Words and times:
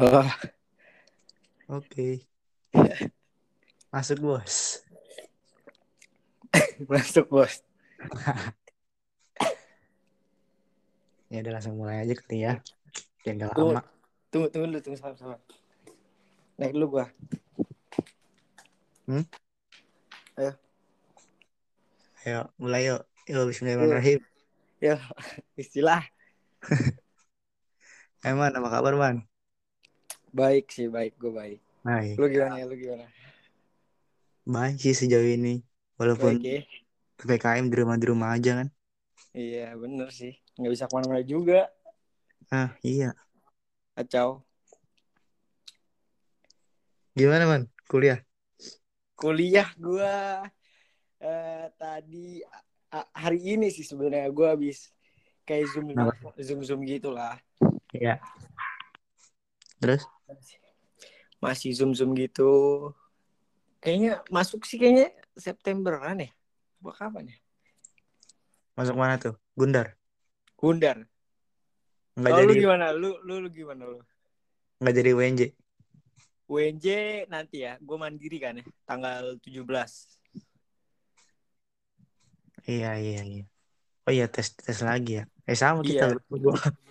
Oh, 0.00 0.24
Oke. 1.68 2.24
Masuk 3.92 4.18
bos. 4.24 4.80
masuk 6.90 7.28
bos. 7.28 7.60
Ya 11.28 11.40
udah 11.44 11.52
langsung 11.56 11.76
mulai 11.76 12.04
aja 12.04 12.14
kali 12.16 12.44
ya. 12.44 12.52
Biar 13.24 13.34
gak 13.36 13.52
Tunggu, 13.56 13.76
lama. 13.76 13.82
tunggu, 14.32 14.46
tunggu 14.48 14.66
dulu, 14.68 14.78
tunggu 14.80 14.98
sama 15.00 15.16
sama. 15.16 15.36
Naik 16.56 16.72
dulu 16.76 16.86
gua. 17.00 17.06
Ayo 22.22 22.48
mulai 22.56 22.86
yuk. 22.88 23.02
Yuk 23.28 23.44
Bismillahirrahmanirrahim. 23.50 24.20
Ya, 24.80 24.96
istilah. 25.60 26.02
Emang 28.26 28.54
apa 28.54 28.68
kabar 28.70 28.94
man? 28.94 29.26
Baik 30.32 30.72
sih, 30.72 30.88
baik. 30.88 31.20
Gue 31.20 31.32
baik. 31.32 31.58
Baik. 31.84 32.16
Lu 32.16 32.26
gimana 32.32 32.56
ya? 32.56 32.64
Lu 32.64 32.74
gimana? 32.74 33.04
Baik 34.48 34.76
sih 34.80 34.96
sejauh 34.96 35.28
ini. 35.28 35.60
Walaupun 36.00 36.40
Baik 36.40 36.48
ya? 36.48 36.60
PPKM 37.20 37.68
di 37.68 37.76
rumah 37.76 37.96
di 38.00 38.06
rumah 38.08 38.28
aja 38.32 38.64
kan. 38.64 38.68
Iya, 39.36 39.76
bener 39.76 40.08
sih. 40.08 40.32
Nggak 40.56 40.72
bisa 40.72 40.84
ke 40.88 40.94
mana-mana 40.96 41.22
juga. 41.22 41.68
Ah 42.48 42.72
iya. 42.80 43.12
Kacau. 43.92 44.40
Gimana 47.12 47.44
man? 47.44 47.62
Kuliah? 47.92 48.24
Kuliah 49.12 49.68
gua 49.76 50.48
eh, 51.20 51.66
tadi 51.76 52.40
a- 52.88 53.10
hari 53.12 53.56
ini 53.56 53.68
sih 53.68 53.84
sebenarnya 53.84 54.32
gue 54.32 54.48
habis 54.48 54.90
kayak 55.44 55.70
zoom 55.70 55.92
Kenapa? 55.92 56.32
zoom 56.40 56.60
zoom 56.64 56.80
gitu 56.88 57.12
lah 57.12 57.36
Iya. 57.92 58.16
Terus? 59.78 60.02
Masih 61.42 61.74
zoom 61.74 61.90
zoom 61.90 62.14
gitu 62.14 62.88
kayaknya 63.82 64.22
masuk 64.30 64.62
sih 64.62 64.78
kayaknya 64.78 65.10
Septemberan 65.34 66.22
ya 66.22 66.30
Gua 66.78 66.94
kapan 66.94 67.34
ya 67.34 67.38
Masuk 68.72 68.96
mana 68.96 69.20
tuh? 69.20 69.36
Gundar? 69.52 69.98
Gundar 70.54 71.04
Nggak 72.14 72.30
Kalau 72.30 72.40
jadi 72.46 72.52
lu 72.54 72.62
gimana 72.62 72.86
lu 72.94 73.10
lu 73.26 73.34
lu 73.42 73.48
gimana 73.50 73.82
lu 73.88 73.98
nggak 74.82 74.94
jadi 74.98 75.10
UNJ. 75.14 75.40
UNJ 76.50 76.86
nanti 77.30 77.62
ya 77.62 77.78
gue 77.78 77.96
mandiri 77.96 78.42
kan 78.42 78.58
ya 78.58 78.66
tanggal 78.82 79.38
17 79.38 79.62
Iya 82.62 82.94
iya 82.98 83.20
iya. 83.22 83.44
Oh 84.06 84.12
iya 84.14 84.26
tes 84.26 84.54
tes 84.58 84.78
lagi 84.82 85.22
ya. 85.22 85.24
Eh 85.46 85.54
sama 85.54 85.86
kita. 85.86 86.14
Iya. 86.14 86.38
Gua. 86.42 86.58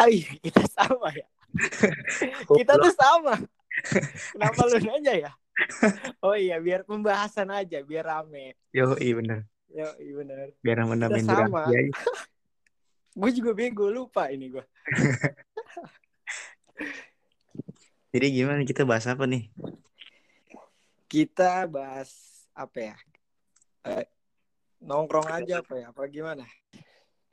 ah 0.00 0.08
iya 0.08 0.32
kita 0.40 0.64
sama 0.72 1.12
ya 1.12 1.26
kita 2.58 2.72
tuh 2.80 2.92
sama 2.96 3.36
kenapa 4.34 4.60
lu 4.68 4.78
nanya 4.80 5.14
ya 5.28 5.30
oh 6.24 6.36
iya 6.36 6.56
biar 6.56 6.88
pembahasan 6.88 7.52
aja 7.52 7.84
biar 7.84 8.04
rame 8.06 8.56
Yo 8.70 8.94
iya 9.02 9.18
bener. 9.18 9.38
Yo, 9.70 9.86
iya 10.02 10.12
bener. 10.18 10.50
Biar 10.62 10.78
Kita 10.82 11.46
sama. 11.46 11.62
aja. 11.66 11.78
Gue 13.14 13.30
juga 13.34 13.50
bego 13.54 13.90
lupa 13.90 14.30
ini 14.30 14.50
gue. 14.50 14.64
Jadi 18.14 18.26
gimana 18.34 18.66
kita 18.66 18.82
bahas 18.82 19.06
apa 19.06 19.26
nih? 19.26 19.50
Kita 21.06 21.66
bahas 21.70 22.10
apa 22.54 22.78
ya? 22.78 22.96
Eh, 23.86 24.06
nongkrong 24.82 25.30
aja 25.30 25.62
apa 25.62 25.74
ya? 25.78 25.86
Apa 25.94 26.10
gimana? 26.10 26.46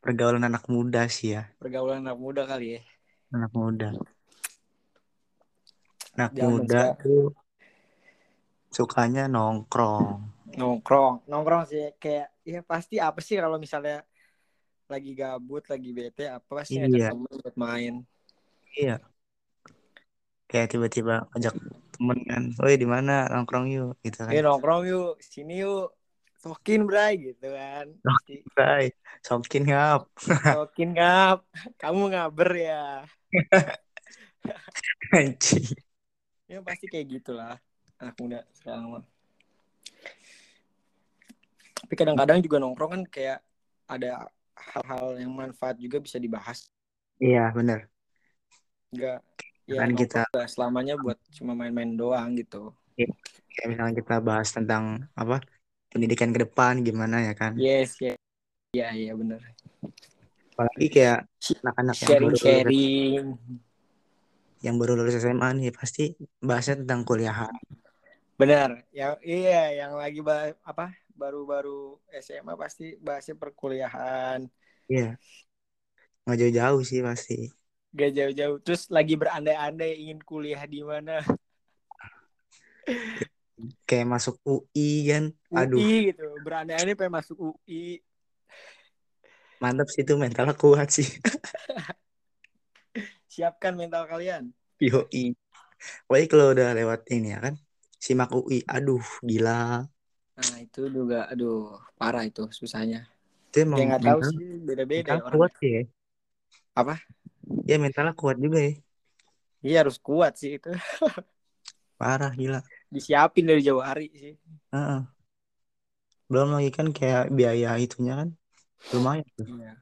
Pergaulan 0.02 0.46
anak 0.46 0.70
muda 0.70 1.10
sih 1.10 1.34
ya. 1.38 1.50
Pergaulan 1.58 2.06
anak 2.06 2.18
muda 2.22 2.46
kali 2.46 2.78
ya. 2.78 2.82
Anak 3.34 3.52
muda. 3.54 3.94
Anak 6.18 6.34
Zaman 6.34 6.50
muda 6.66 6.82
tuh 6.98 7.30
sukanya 8.74 9.30
nongkrong. 9.30 10.26
Nongkrong, 10.58 11.30
nongkrong 11.30 11.70
sih 11.70 11.94
kayak 12.02 12.34
ya 12.42 12.66
pasti 12.66 12.98
apa 12.98 13.22
sih 13.22 13.38
kalau 13.38 13.62
misalnya 13.62 14.02
lagi 14.90 15.14
gabut, 15.14 15.62
lagi 15.70 15.94
bete 15.94 16.26
apa 16.26 16.66
sih 16.66 16.82
ngajak 16.82 16.98
Iya. 16.98 17.10
temen 17.14 17.34
buat 17.38 17.56
main. 17.60 17.94
Iya. 18.74 18.98
Kayak 20.50 20.68
tiba-tiba 20.74 21.30
ajak 21.38 21.54
temen 21.94 22.18
kan, 22.26 22.44
woi 22.58 22.76
di 22.82 22.88
mana 22.90 23.30
nongkrong 23.30 23.70
yuk 23.70 24.02
gitu 24.02 24.26
kan. 24.26 24.34
Eh 24.34 24.42
nongkrong 24.42 24.90
yuk, 24.90 25.22
sini 25.22 25.62
yuk. 25.62 25.94
Sokin 26.42 26.90
bray 26.90 27.18
gitu 27.22 27.54
kan. 27.54 27.94
Pasti 28.06 28.42
Bye. 28.58 28.90
Sokin 29.22 29.70
ngap. 29.70 30.10
sokin 30.58 30.98
ngap. 30.98 31.46
Kamu 31.78 32.10
ngaber 32.10 32.50
ya. 32.58 33.06
Anjing. 35.14 35.87
Ya 36.48 36.64
pasti 36.64 36.88
kayak 36.88 37.20
gitulah 37.20 37.60
anak 38.00 38.16
muda 38.24 38.40
sekarang 38.56 38.88
mah. 38.88 39.04
Tapi 41.84 41.94
kadang-kadang 41.94 42.40
juga 42.40 42.58
nongkrong 42.64 42.92
kan 42.96 43.02
kayak 43.08 43.40
ada 43.88 44.32
hal-hal 44.56 45.20
yang 45.20 45.32
manfaat 45.36 45.76
juga 45.76 46.00
bisa 46.00 46.16
dibahas. 46.16 46.72
Iya 47.20 47.52
bener. 47.52 47.92
Enggak 48.96 49.20
ya 49.68 49.84
Kan 49.84 49.92
kita- 50.00 50.48
selamanya 50.48 50.96
buat 50.96 51.20
cuma 51.36 51.52
main-main 51.52 51.92
doang 52.00 52.40
gitu. 52.40 52.72
Kayak 52.96 53.68
misalnya 53.68 53.94
kita 54.00 54.16
bahas 54.24 54.48
tentang 54.56 55.04
apa 55.20 55.44
pendidikan 55.92 56.32
ke 56.32 56.48
depan 56.48 56.80
gimana 56.80 57.28
ya 57.28 57.36
kan. 57.36 57.60
Yes, 57.60 58.00
yes. 58.00 58.16
Iya, 58.72 58.96
iya 58.96 59.14
bener. 59.16 59.44
Apalagi 60.56 60.88
kayak 60.90 61.28
anak-anak 61.64 61.96
yang 62.00 62.10
baru 62.10 62.26
lulus, 62.32 62.40
Sharing-sharing. 62.42 63.28
Yang 64.66 64.76
baru 64.82 64.98
lulus 64.98 65.22
SMA 65.22 65.54
nih 65.54 65.70
pasti 65.74 66.18
bahasnya 66.42 66.82
tentang 66.82 67.06
kuliahan. 67.06 67.54
Bener. 68.38 68.86
Ya, 68.94 69.18
iya, 69.22 69.86
yang 69.86 69.98
lagi 69.98 70.22
ba- 70.22 70.58
apa 70.62 70.94
baru-baru 71.18 71.98
SMA 72.22 72.54
pasti 72.54 72.94
bahasnya 73.02 73.34
perkuliahan. 73.38 74.46
Iya. 74.86 75.18
Nggak 76.26 76.38
jauh-jauh 76.38 76.82
sih 76.86 77.02
pasti. 77.02 77.50
Gak 77.98 78.14
jauh-jauh. 78.14 78.58
Terus 78.62 78.94
lagi 78.94 79.18
berandai-andai 79.18 79.98
ingin 79.98 80.22
kuliah 80.22 80.62
di 80.70 80.86
mana. 80.86 81.24
Kayak 83.90 84.06
masuk 84.06 84.38
UI 84.46 85.10
kan. 85.10 85.24
Aduh, 85.50 85.82
UI 85.82 86.14
gitu. 86.14 86.28
Berandai-andai 86.46 86.94
pengen 86.94 87.18
masuk 87.18 87.38
UI. 87.42 87.98
mantap 89.58 89.90
sih 89.90 90.06
itu 90.06 90.14
mentalnya 90.14 90.54
kuat 90.54 90.94
sih. 90.94 91.10
Siapkan 93.38 93.78
mental 93.78 94.10
kalian. 94.10 94.50
Yoi. 94.82 95.38
Pokoknya 96.10 96.26
kalau 96.26 96.46
udah 96.58 96.70
lewat 96.74 97.06
ini 97.14 97.38
ya 97.38 97.40
kan. 97.46 97.54
Simak 98.02 98.34
UI. 98.34 98.66
Aduh, 98.66 99.06
gila. 99.22 99.86
Nah 100.34 100.58
itu 100.58 100.90
juga, 100.90 101.30
aduh 101.30 101.78
parah 102.02 102.26
itu 102.26 102.50
susahnya. 102.50 103.06
Itu 103.54 103.58
emang 103.62 103.78
Ya 103.78 103.84
nggak 103.94 104.02
tahu 104.10 104.20
sih, 104.26 104.42
beda-beda 104.66 105.02
mental 105.14 105.22
orang. 105.22 105.38
kuat 105.38 105.52
sih 105.62 105.70
ya. 105.70 105.84
Apa? 106.74 106.98
Ya 107.70 107.78
mentalnya 107.78 108.18
kuat 108.18 108.42
juga 108.42 108.58
ya. 108.58 108.74
Iya 109.62 109.78
harus 109.86 109.98
kuat 110.02 110.34
sih 110.42 110.58
itu. 110.58 110.74
Parah 112.02 112.34
gila. 112.34 112.66
Disiapin 112.90 113.46
dari 113.46 113.62
jauh 113.62 113.86
hari 113.86 114.10
sih. 114.18 114.34
Heeh. 114.74 115.02
Belum 116.26 116.58
lagi 116.58 116.74
kan 116.74 116.90
kayak 116.90 117.30
biaya 117.38 117.78
itunya 117.78 118.18
kan. 118.18 118.30
Lumayan 118.94 119.30
tuh. 119.38 119.46
Iya. 119.46 119.78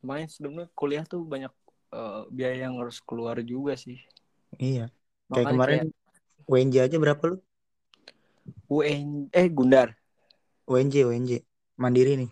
Lumayan 0.00 0.28
sebelumnya 0.32 0.66
kuliah 0.78 1.04
tuh 1.04 1.20
banyak 1.22 1.52
eh, 1.90 2.22
biaya 2.30 2.70
yang 2.70 2.78
harus 2.78 2.98
keluar 3.02 3.38
juga 3.42 3.74
sih. 3.74 3.98
Iya. 4.58 4.90
Kayak 5.30 5.46
Makanya 5.46 5.50
kemarin 5.54 5.84
UNJ 6.50 6.74
aja 6.90 6.96
berapa 6.98 7.22
lu? 7.30 7.36
UN 8.70 9.30
eh 9.30 9.46
Gundar. 9.50 9.94
UNJ, 10.66 11.06
UNJ. 11.06 11.42
Mandiri 11.78 12.14
nih. 12.18 12.30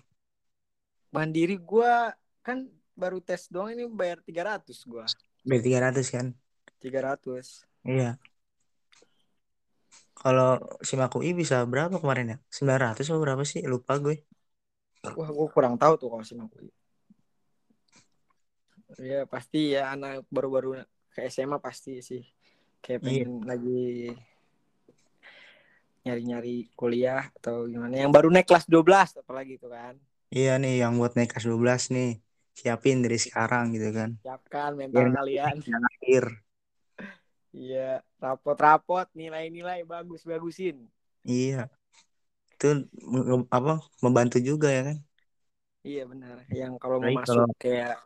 Mandiri 1.11 1.57
gua 1.59 2.15
kan 2.43 2.69
baru 2.99 3.23
tes 3.23 3.47
doang 3.47 3.71
ini 3.75 3.87
bayar 3.87 4.23
300 4.23 4.83
gua. 4.87 5.07
Dari 5.47 5.63
300 5.63 6.07
kan. 6.11 6.27
300. 6.83 7.63
Iya. 7.87 8.19
Kalau 10.19 10.59
simak 10.83 11.15
UI 11.15 11.31
bisa 11.31 11.63
berapa 11.63 11.95
kemarin 12.03 12.35
ya? 12.35 12.39
900 12.51 13.07
atau 13.07 13.23
berapa 13.23 13.43
sih? 13.47 13.63
Lupa 13.63 14.03
gue. 14.03 14.27
Wah, 15.15 15.31
gua 15.31 15.47
kurang 15.47 15.79
tahu 15.79 15.95
tuh 15.95 16.11
kalau 16.11 16.27
simak 16.27 16.51
UI. 18.99 19.07
Ya 19.13 19.21
pasti 19.27 19.59
ya 19.75 19.95
anak 19.95 20.27
baru-baru 20.35 20.69
ke 21.15 21.21
SMA 21.31 21.59
pasti 21.59 22.03
sih 22.03 22.23
kayak 22.83 23.01
Iya. 23.03 23.25
pengen 23.25 23.31
lagi 23.51 23.81
nyari-nyari 26.07 26.73
kuliah 26.79 27.29
atau 27.37 27.69
gimana 27.69 27.93
yang 27.93 28.09
baru 28.15 28.33
naik 28.33 28.49
kelas 28.49 28.65
12 28.65 29.13
apalagi 29.21 29.59
itu 29.61 29.69
kan 29.69 29.95
Iya 30.29 30.61
nih 30.61 30.85
yang 30.85 30.93
buat 31.01 31.13
naik 31.17 31.33
kelas 31.33 31.47
12 31.49 31.83
nih. 31.95 32.21
Siapin 32.59 33.01
dari 33.05 33.17
sekarang 33.17 33.73
gitu 33.73 33.89
kan. 33.99 34.11
siapkan 34.21 34.71
mental 34.77 35.09
Biar 35.09 35.09
kalian 35.17 35.57
Akhir. 35.89 36.25
iya 37.55 38.05
rapot-rapot 38.21 39.07
nilai-nilai 39.17 39.81
bagus-bagusin 39.89 40.77
Iya. 41.25 41.69
Itu 42.55 42.67
apa 43.57 43.71
membantu 44.05 44.37
juga 44.43 44.69
ya 44.77 44.83
kan? 44.89 44.97
iya 45.87 46.03
benar 46.05 46.37
yang 46.53 46.73
kalau 46.83 46.99
mau 47.01 47.09
Baik, 47.09 47.19
masuk 47.25 47.47
kayak 47.63 47.97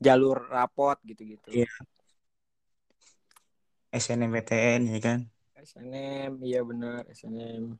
jalur 0.00 0.48
rapot 0.48 0.98
gitu-gitu. 1.04 1.48
Iya. 1.52 1.70
SNMPTN 3.96 4.92
ya 4.92 5.00
kan? 5.00 5.18
SNM 5.56 6.44
iya 6.44 6.60
benar 6.62 7.08
SNM 7.10 7.74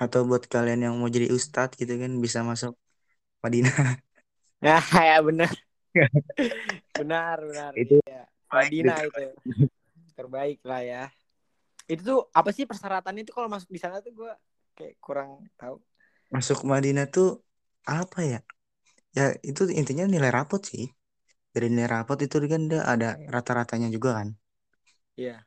atau 0.00 0.24
buat 0.24 0.48
kalian 0.48 0.86
yang 0.86 0.94
mau 0.96 1.12
jadi 1.12 1.28
ustadz 1.28 1.76
gitu 1.76 1.90
kan 1.98 2.12
bisa 2.22 2.40
masuk 2.46 2.72
Madinah. 3.44 4.00
Nah 4.64 4.80
ya 5.08 5.18
benar. 5.24 5.52
Benar 6.94 7.42
benar 7.42 7.72
Itu 7.74 7.98
iya. 8.06 8.28
Madinah 8.46 8.98
itu. 9.02 9.22
terbaik 10.18 10.60
lah 10.62 10.82
ya. 10.84 11.02
Itu 11.90 12.02
tuh 12.04 12.20
apa 12.30 12.54
sih 12.54 12.68
persyaratannya 12.68 13.26
itu? 13.26 13.32
Kalau 13.34 13.48
masuk 13.50 13.72
di 13.72 13.80
sana 13.80 13.98
tuh 13.98 14.12
gue 14.14 14.32
kayak 14.78 15.00
kurang 15.02 15.42
tahu. 15.58 15.82
Masuk 16.30 16.62
Madinah 16.62 17.10
tuh 17.10 17.42
apa 17.88 18.22
ya 18.22 18.40
ya 19.18 19.24
itu 19.50 19.62
intinya 19.80 20.04
nilai 20.14 20.30
rapot 20.36 20.60
sih. 20.70 20.84
Dari 21.54 21.66
nilai 21.74 21.90
rapot 21.96 22.18
itu 22.26 22.36
kan 22.54 22.62
dia 22.70 22.80
ada 22.92 23.08
rata-ratanya 23.34 23.88
juga 23.96 24.10
kan. 24.18 24.28
Iya. 25.16 25.46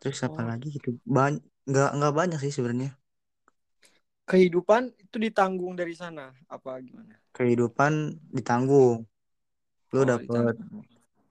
Terus 0.00 0.18
apa 0.28 0.40
Oh. 0.40 0.48
lagi 0.50 0.66
gitu? 0.76 0.88
Banyak 1.16 1.42
nggak 1.70 1.88
nggak 1.96 2.12
banyak 2.18 2.38
sih 2.44 2.52
sebenarnya. 2.56 2.90
Kehidupan 4.30 4.82
itu 5.02 5.16
ditanggung 5.24 5.74
dari 5.80 5.94
sana 5.94 6.24
apa 6.50 6.70
gimana? 6.82 7.14
Kehidupan 7.36 7.92
ditanggung. 8.36 8.98
Lu 9.94 10.00
Oh, 10.00 10.12
dapet 10.12 10.54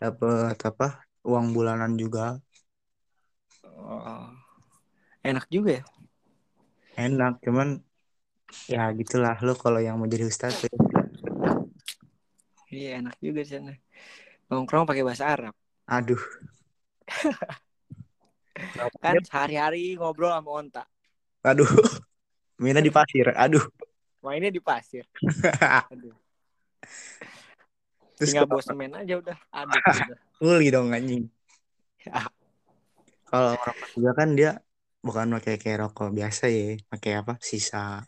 dapet 0.01 0.57
apa? 0.69 0.87
Uang 1.29 1.47
bulanan 1.55 1.93
juga. 2.03 2.21
Oh. 3.63 4.29
enak 5.25 5.45
juga 5.53 5.71
ya? 5.81 5.83
Enak 7.05 7.33
cuman 7.45 7.69
ya 8.71 8.89
gitulah. 8.95 9.35
Lu 9.43 9.53
kalau 9.55 9.79
yang 9.83 9.99
mau 9.99 10.07
jadi 10.07 10.25
ustadz 10.27 10.67
iya 12.75 12.99
enak 12.99 13.15
juga 13.23 13.39
di 13.41 13.49
sana. 13.49 13.73
Nongkrong 14.51 14.85
pakai 14.85 15.03
bahasa 15.07 15.31
Arab. 15.31 15.55
Aduh. 15.87 16.19
Kan 19.03 19.19
sehari-hari 19.23 19.95
ngobrol 19.95 20.31
sama 20.31 20.51
onta. 20.51 20.83
Aduh. 21.43 21.67
Mainnya 22.59 22.83
di 22.83 22.91
pasir. 22.91 23.31
Aduh. 23.35 23.63
Mainnya 24.19 24.51
di 24.51 24.59
pasir. 24.59 25.07
Aduh. 25.91 26.15
terus 28.15 28.31
tinggal 28.31 28.47
bawa 28.47 28.63
semen 28.63 28.95
aja 28.95 29.19
udah 29.19 29.35
aduk 29.51 29.75
udah. 29.91 30.19
kuli 30.39 30.71
dong 30.71 30.95
anjing. 30.95 31.27
Ya. 31.99 32.31
kalau 33.27 33.59
rokok 33.59 33.75
juga 33.97 34.11
kan 34.15 34.29
dia 34.39 34.51
bukan 35.03 35.35
pakai 35.35 35.59
kayak 35.59 35.83
rokok 35.83 36.15
biasa 36.15 36.47
ya 36.47 36.79
pakai 36.87 37.11
apa 37.19 37.35
sisa 37.43 38.07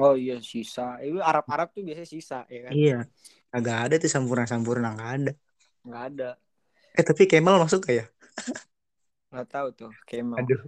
oh 0.00 0.14
iya 0.18 0.42
sisa. 0.42 0.98
Itu 1.02 1.22
Arab-Arab 1.22 1.74
tuh 1.74 1.82
biasanya 1.86 2.08
sisa 2.08 2.38
ya 2.50 2.60
kan? 2.68 2.72
Iya. 2.74 2.98
Agak 3.54 3.76
ada 3.86 3.94
tuh 4.02 4.10
sampurna 4.10 4.46
sampurna 4.48 4.94
nggak 4.94 5.10
ada. 5.20 5.32
Nggak 5.86 6.02
ada. 6.14 6.30
Eh 6.94 7.04
tapi 7.04 7.22
Kemal 7.30 7.58
masuk 7.62 7.86
gak 7.86 7.94
ya? 7.94 8.06
Nggak 9.30 9.46
tahu 9.50 9.66
tuh 9.74 9.92
Kemal. 10.06 10.42
Aduh. 10.42 10.62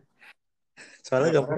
Soalnya 1.03 1.41
gambar 1.41 1.57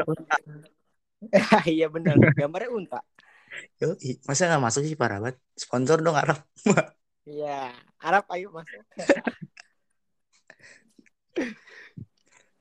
iya 1.67 1.91
benar 1.91 2.15
gambarnya 2.37 2.71
unta. 2.71 3.01
Yo, 3.81 3.97
masa 4.29 4.47
nggak 4.47 4.63
masuk 4.63 4.83
sih 4.87 4.97
parah 4.97 5.19
banget. 5.19 5.37
Sponsor 5.57 6.01
dong 6.01 6.17
Arab. 6.17 6.39
Iya. 7.29 7.77
Arab 8.01 8.25
ayo 8.33 8.49
masuk. 8.49 8.81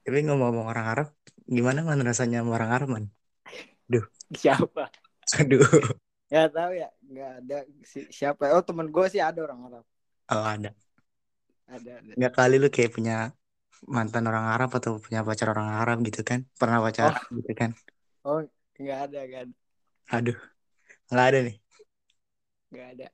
Tapi 0.03 0.19
ngomong-ngomong 0.27 0.67
orang 0.67 0.85
Arab 0.91 1.07
gimana 1.47 1.87
man 1.87 2.03
rasanya 2.03 2.43
sama 2.43 2.59
orang 2.59 2.71
Arab 2.75 2.89
man 2.91 3.05
siapa? 4.33 4.89
Aduh. 5.39 5.63
Nggak 6.27 6.49
tahu 6.51 6.71
ya 6.75 6.89
nggak 7.07 7.31
ada 7.43 7.57
si, 7.87 7.99
siapa. 8.11 8.51
Oh 8.51 8.63
temen 8.63 8.91
gue 8.91 9.05
sih 9.07 9.23
ada 9.23 9.39
orang 9.43 9.59
Arab. 9.71 9.85
Oh 10.33 10.43
ada. 10.43 10.71
Ada, 11.67 11.91
ada. 11.99 12.11
nggak 12.15 12.33
kali 12.35 12.55
lu 12.63 12.71
kayak 12.71 12.95
punya 12.95 13.35
mantan 13.83 14.23
orang 14.23 14.47
Arab 14.55 14.71
atau 14.71 15.03
punya 15.03 15.23
pacar 15.23 15.51
orang 15.51 15.69
Arab 15.83 15.99
gitu 16.03 16.23
kan? 16.23 16.47
Pernah 16.55 16.79
pacaran 16.79 17.23
gitu 17.43 17.53
kan? 17.55 17.71
Oh 18.23 18.43
nggak 18.77 18.99
ada 19.09 19.21
kan 19.25 19.47
aduh 20.07 20.37
nggak 21.11 21.27
ada 21.27 21.39
nih. 21.43 21.57
Nggak 22.71 22.87
ada. 22.95 23.07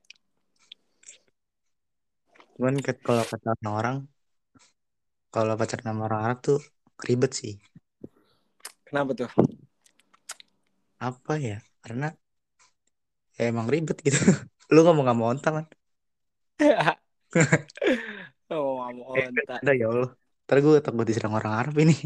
Cuman 2.54 2.74
kalau 3.02 3.24
kata 3.26 3.50
orang 3.66 3.96
kalau 5.34 5.58
pacaran 5.58 5.86
sama 5.90 6.06
orang 6.06 6.22
Arab 6.22 6.38
tuh 6.42 6.58
ribet 7.02 7.34
sih. 7.34 7.58
Kenapa 8.86 9.10
tuh 9.18 9.26
apa 11.00 11.32
ya? 11.38 11.58
Karena 11.84 12.12
ya 13.38 13.50
emang 13.50 13.66
ribet 13.70 13.98
gitu. 14.02 14.18
Lu 14.74 14.82
ngomong 14.82 15.04
nggak 15.06 15.18
mau 15.18 15.30
onta 15.32 15.50
man 15.50 15.66
oh 18.54 18.78
mau 18.78 19.14
onta. 19.14 19.58
ada 19.58 19.72
ya 19.74 19.86
Allah. 19.90 20.10
Ntar 20.44 20.56
gue 20.60 20.80
takut 20.84 21.06
diserang 21.08 21.34
orang 21.34 21.54
Arab 21.56 21.74
ini. 21.80 21.96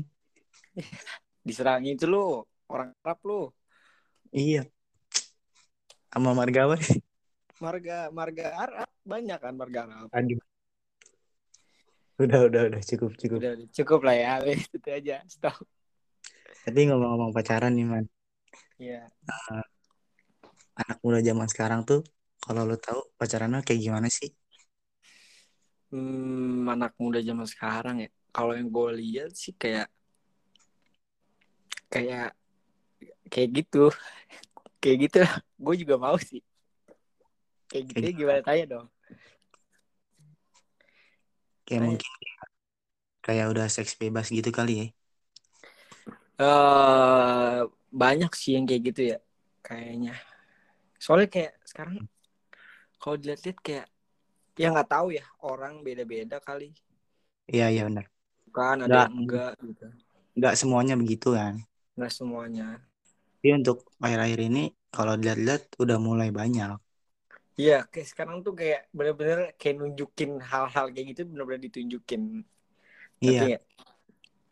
Diserang 1.46 1.82
itu 1.82 2.06
lu 2.06 2.44
orang 2.70 2.94
Arab 3.02 3.19
lu. 3.25 3.40
Iya. 4.31 4.69
Sama 6.12 6.32
marga 6.37 6.69
apa 6.69 6.76
nih 6.79 7.00
marga 7.58 8.14
marga 8.14 8.46
Arab. 8.55 8.88
Banyak 9.02 9.38
kan 9.43 9.55
marga 9.58 9.81
Arab. 9.88 10.08
Aduh. 10.14 10.40
Udah 12.19 12.40
udah 12.46 12.62
udah. 12.70 12.81
Cukup 12.85 13.17
cukup. 13.19 13.38
Udah 13.43 13.55
cukup 13.75 14.00
lah 14.06 14.14
ya 14.14 14.32
itu 14.46 14.88
aja. 14.88 15.25
Stop. 15.26 15.67
Tapi 16.62 16.81
ngomong-ngomong 16.93 17.32
pacaran 17.35 17.75
nih 17.75 17.87
man 17.88 18.05
ya 18.78 19.10
anak 20.78 20.98
muda 21.04 21.19
zaman 21.28 21.48
sekarang 21.50 21.80
tuh 21.82 22.00
kalau 22.38 22.62
lu 22.69 22.76
tahu 22.78 23.00
pacarannya 23.19 23.60
kayak 23.66 23.80
gimana 23.82 24.08
sih? 24.08 24.30
Hmm, 25.90 26.69
anak 26.69 26.92
muda 27.00 27.19
zaman 27.19 27.48
sekarang 27.48 27.96
ya. 28.04 28.08
Kalau 28.30 28.52
yang 28.54 28.69
gue 28.69 28.88
lihat 29.00 29.30
sih 29.34 29.56
kayak 29.56 29.88
kayak 31.92 32.36
kayak 33.32 33.50
gitu. 33.56 33.88
Kayak 34.78 34.98
gitu. 35.10 35.19
Gue 35.58 35.75
juga 35.75 35.98
mau 35.98 36.14
sih. 36.22 36.38
Kayak 37.66 37.84
gitu 37.90 37.98
Kayak 37.98 38.14
gimana 38.14 38.40
tanya 38.46 38.64
dong? 38.78 38.86
Kayak 41.66 41.66
Kayak- 41.66 41.82
mungkin 41.82 42.12
kayak 43.26 43.46
udah 43.52 43.66
seks 43.66 43.98
bebas 43.98 44.30
gitu 44.30 44.48
kali 44.54 44.72
ya? 44.80 44.86
Eh 46.38 47.58
banyak 47.88 48.32
sih 48.37 48.56
yang 48.56 48.64
kayak 48.69 48.82
gitu 48.93 49.02
ya 49.17 49.19
kayaknya. 49.64 50.14
Soalnya 51.00 51.29
kayak 51.31 51.52
sekarang 51.64 52.05
kalau 52.99 53.17
dilihat-lihat 53.17 53.58
kayak 53.62 53.87
ya 54.58 54.75
nggak 54.75 54.90
tahu 54.90 55.14
ya 55.14 55.25
orang 55.44 55.81
beda-beda 55.87 56.43
kali. 56.43 56.75
Iya 57.49 57.73
iya 57.73 57.82
benar. 57.87 58.05
Kan 58.52 58.85
ada 58.85 59.07
yang 59.09 59.14
enggak 59.14 59.54
gitu. 59.62 59.87
Nggak 60.35 60.54
semuanya 60.59 60.95
begitu 60.99 61.33
kan? 61.33 61.62
Nggak 61.95 62.12
semuanya. 62.12 62.68
Tapi 63.38 63.49
untuk 63.54 63.87
akhir-akhir 64.02 64.40
ini 64.50 64.62
kalau 64.90 65.14
dilihat-lihat 65.14 65.78
udah 65.78 65.99
mulai 66.02 66.35
banyak. 66.35 66.75
Iya 67.59 67.87
kayak 67.90 68.09
sekarang 68.11 68.42
tuh 68.42 68.54
kayak 68.54 68.87
bener-bener 68.95 69.54
kayak 69.59 69.83
nunjukin 69.83 70.38
hal-hal 70.42 70.90
kayak 70.90 71.07
gitu 71.14 71.26
bener-bener 71.26 71.62
ditunjukin. 71.71 72.42
Iya. 73.23 73.62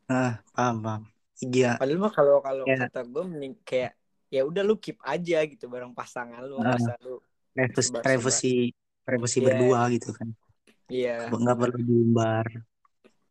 Ah 0.06 0.38
paham 0.54 0.82
paham 0.86 1.02
iya 1.42 1.76
padahal 1.76 2.00
mah 2.00 2.12
kalau 2.12 2.40
kalau 2.40 2.64
Ya. 2.64 2.88
kata 2.88 3.04
gue 3.04 3.22
mending 3.26 3.54
kayak 3.60 3.92
ya 4.26 4.42
udah 4.42 4.62
lu 4.62 4.74
keep 4.76 4.96
aja 5.00 5.38
gitu 5.44 5.68
bareng 5.68 5.92
pasangan 5.92 6.40
lu 6.42 6.56
Ah. 6.58 6.72
nggak 6.74 6.78
usah 6.80 6.96
lu 7.00 7.14
privacy 7.52 7.92
privacy 8.00 8.54
privacy 9.02 9.38
Iya. 9.38 9.46
berdua 9.46 9.80
gitu 9.92 10.10
kan 10.12 10.28
iya 10.88 11.14
nggak 11.28 11.56
perlu 11.56 11.78
diumbar 11.78 12.46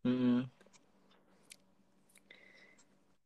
Mm. 0.06 0.46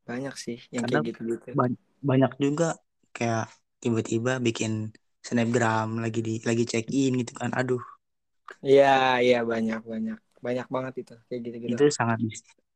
banyak 0.08 0.34
sih 0.34 0.58
yang 0.72 0.82
Karena 0.88 0.98
kayak 0.98 1.08
gitu-gitu 1.14 1.48
ba- 1.52 1.80
banyak 2.00 2.32
juga 2.40 2.68
kayak 3.12 3.46
tiba-tiba 3.78 4.40
bikin 4.40 4.90
snapgram 5.20 6.00
lagi 6.00 6.24
di 6.24 6.40
lagi 6.40 6.64
check 6.64 6.88
in 6.88 7.20
gitu 7.20 7.36
kan 7.36 7.52
aduh 7.52 7.80
Iya, 8.60 9.22
iya 9.22 9.38
banyak 9.46 9.86
banyak 9.86 10.18
banyak 10.42 10.66
banget 10.66 10.94
itu 11.06 11.14
kayak 11.30 11.40
gitu-gitu. 11.46 11.76
itu 11.78 11.84
sangat 11.94 12.18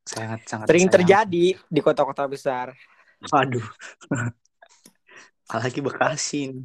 sangat 0.05 0.41
sangat 0.45 0.67
Sering 0.69 0.89
terjadi 0.93 1.47
di 1.57 1.81
kota-kota 1.81 2.29
besar. 2.29 2.77
Waduh. 3.25 3.65
Apalagi 5.49 5.81
Bekasi. 5.81 6.43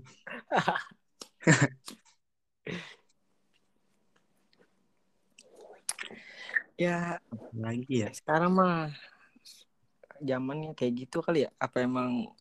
Ya 6.80 7.20
Lagi 7.52 8.08
ya. 8.08 8.10
sekarang 8.16 8.56
mah 8.56 8.96
zamannya 10.24 10.72
kayak 10.76 11.08
gitu 11.08 11.20
kali 11.20 11.44
ya? 11.48 11.52
Apa 11.60 11.84
emang 11.84 12.32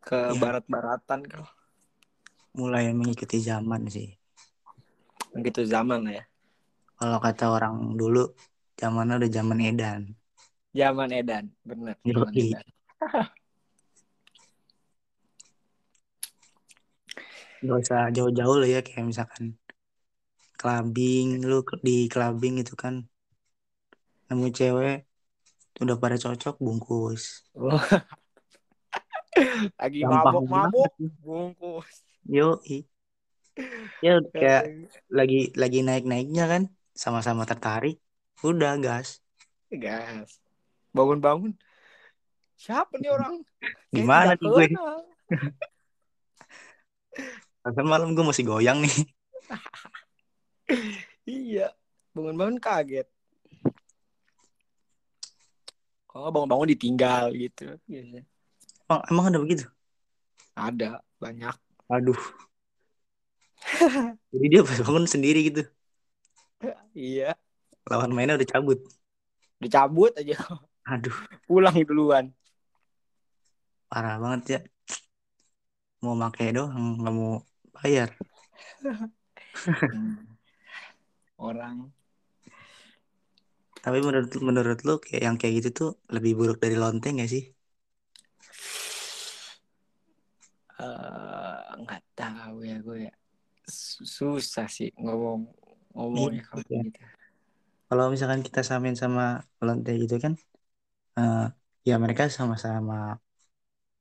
ke 0.00 0.32
Iya. 0.32 0.40
barat-baratan 0.40 1.20
kali? 1.28 1.44
Mulai 2.56 2.92
mengikuti 2.92 3.40
zaman 3.40 3.88
sih. 3.88 4.12
Gitu 5.36 5.64
zaman 5.64 6.08
ya. 6.08 6.24
Kalau 6.96 7.18
kata 7.20 7.52
orang 7.52 7.96
dulu, 7.96 8.32
zamannya 8.80 9.14
udah 9.20 9.30
zaman 9.30 9.58
edan. 9.60 10.02
Zaman 10.72 11.10
edan, 11.12 11.44
bener. 11.64 11.96
Zaman 12.04 12.32
edan. 12.32 12.66
Gak 17.62 17.78
usah 17.78 18.10
jauh-jauh 18.10 18.58
lah 18.58 18.66
ya 18.66 18.80
kayak 18.82 19.06
misalkan 19.06 19.54
clubbing 20.58 21.42
lu 21.46 21.62
di 21.82 22.10
clubbing 22.10 22.58
itu 22.62 22.74
kan 22.74 23.06
nemu 24.30 24.46
cewek 24.50 25.06
udah 25.82 25.96
pada 25.98 26.16
cocok 26.18 26.58
bungkus 26.62 27.46
Lagi 29.80 30.04
Gampang 30.04 30.42
mabuk-mabuk 30.42 30.90
bungkus. 31.22 32.02
yo 32.26 32.62
ya 34.02 34.22
kayak 34.30 34.90
lagi 35.10 35.50
lagi 35.58 35.78
naik 35.82 36.04
naiknya 36.06 36.44
kan 36.46 36.62
sama-sama 36.94 37.42
tertarik 37.46 37.98
udah 38.42 38.74
gas 38.82 39.22
gas. 39.72 40.42
Bangun-bangun. 40.92 41.56
Siapa 42.58 43.00
nih 43.00 43.08
orang? 43.08 43.40
Gimana 43.88 44.36
nih 44.36 44.44
gue? 44.44 44.66
Kan 47.64 47.86
malam 47.92 48.12
gue 48.12 48.24
masih 48.26 48.44
goyang 48.44 48.84
nih 48.84 48.92
Iya. 51.24 51.72
Bangun-bangun 52.12 52.60
kaget. 52.60 53.08
Kalau 56.04 56.28
nggak 56.28 56.34
bangun-bangun 56.36 56.68
ditinggal 56.76 57.32
gitu. 57.32 57.72
Biasanya. 57.88 58.22
emang, 58.84 59.02
emang 59.08 59.24
ada 59.32 59.38
begitu 59.40 59.64
Ada 60.52 61.00
banyak. 61.16 61.56
aduh 61.88 62.20
jadi 64.32 64.46
dia 64.48 64.62
bangun 64.64 65.04
sendiri 65.08 65.48
gitu 65.48 65.62
Iya. 66.92 67.32
Lawan 67.90 68.10
mainnya 68.14 68.36
udah 68.38 68.50
cabut 68.52 68.78
Dicabut 69.62 70.10
aja. 70.18 70.36
aduh 70.82 71.14
Pulang 71.46 71.76
duluan. 71.86 72.24
parah 73.86 74.16
banget 74.22 74.42
ya 74.48 74.58
mau 76.02 76.16
pakai 76.18 76.50
doang 76.56 76.98
nggak 76.98 77.14
mau 77.14 77.32
bayar 77.76 78.08
Orang. 81.42 81.90
tapi 83.82 83.98
menurut 83.98 84.30
menurut 84.38 84.78
lu 84.86 84.94
kayak 85.02 85.22
yang 85.26 85.36
kayak 85.40 85.54
gitu 85.58 85.68
tuh 85.74 85.90
lebih 86.14 86.32
buruk 86.38 86.58
dari 86.62 86.78
lonteng 86.78 87.18
gak 87.18 87.30
sih 87.34 87.42
eh, 90.82 91.58
nggak 91.82 92.02
tahu 92.14 92.56
ya 92.62 92.76
gue 92.78 92.98
ya. 93.06 93.12
Su- 93.66 94.06
Susah 94.06 94.66
sih 94.70 94.90
ngomong 94.98 95.40
ngomongnya 95.94 96.42
Iya, 96.42 96.48
kalau 96.48 96.64
iya. 96.70 96.80
gitu. 96.86 97.00
Kalau 97.92 98.06
misalkan 98.14 98.42
kita 98.48 98.60
samain 98.70 98.96
sama 99.02 99.22
lonte 99.66 99.90
gitu 100.02 100.16
kan 100.24 100.34
eh, 101.18 101.36
ya 101.88 101.94
mereka 102.04 102.24
sama-sama 102.38 102.94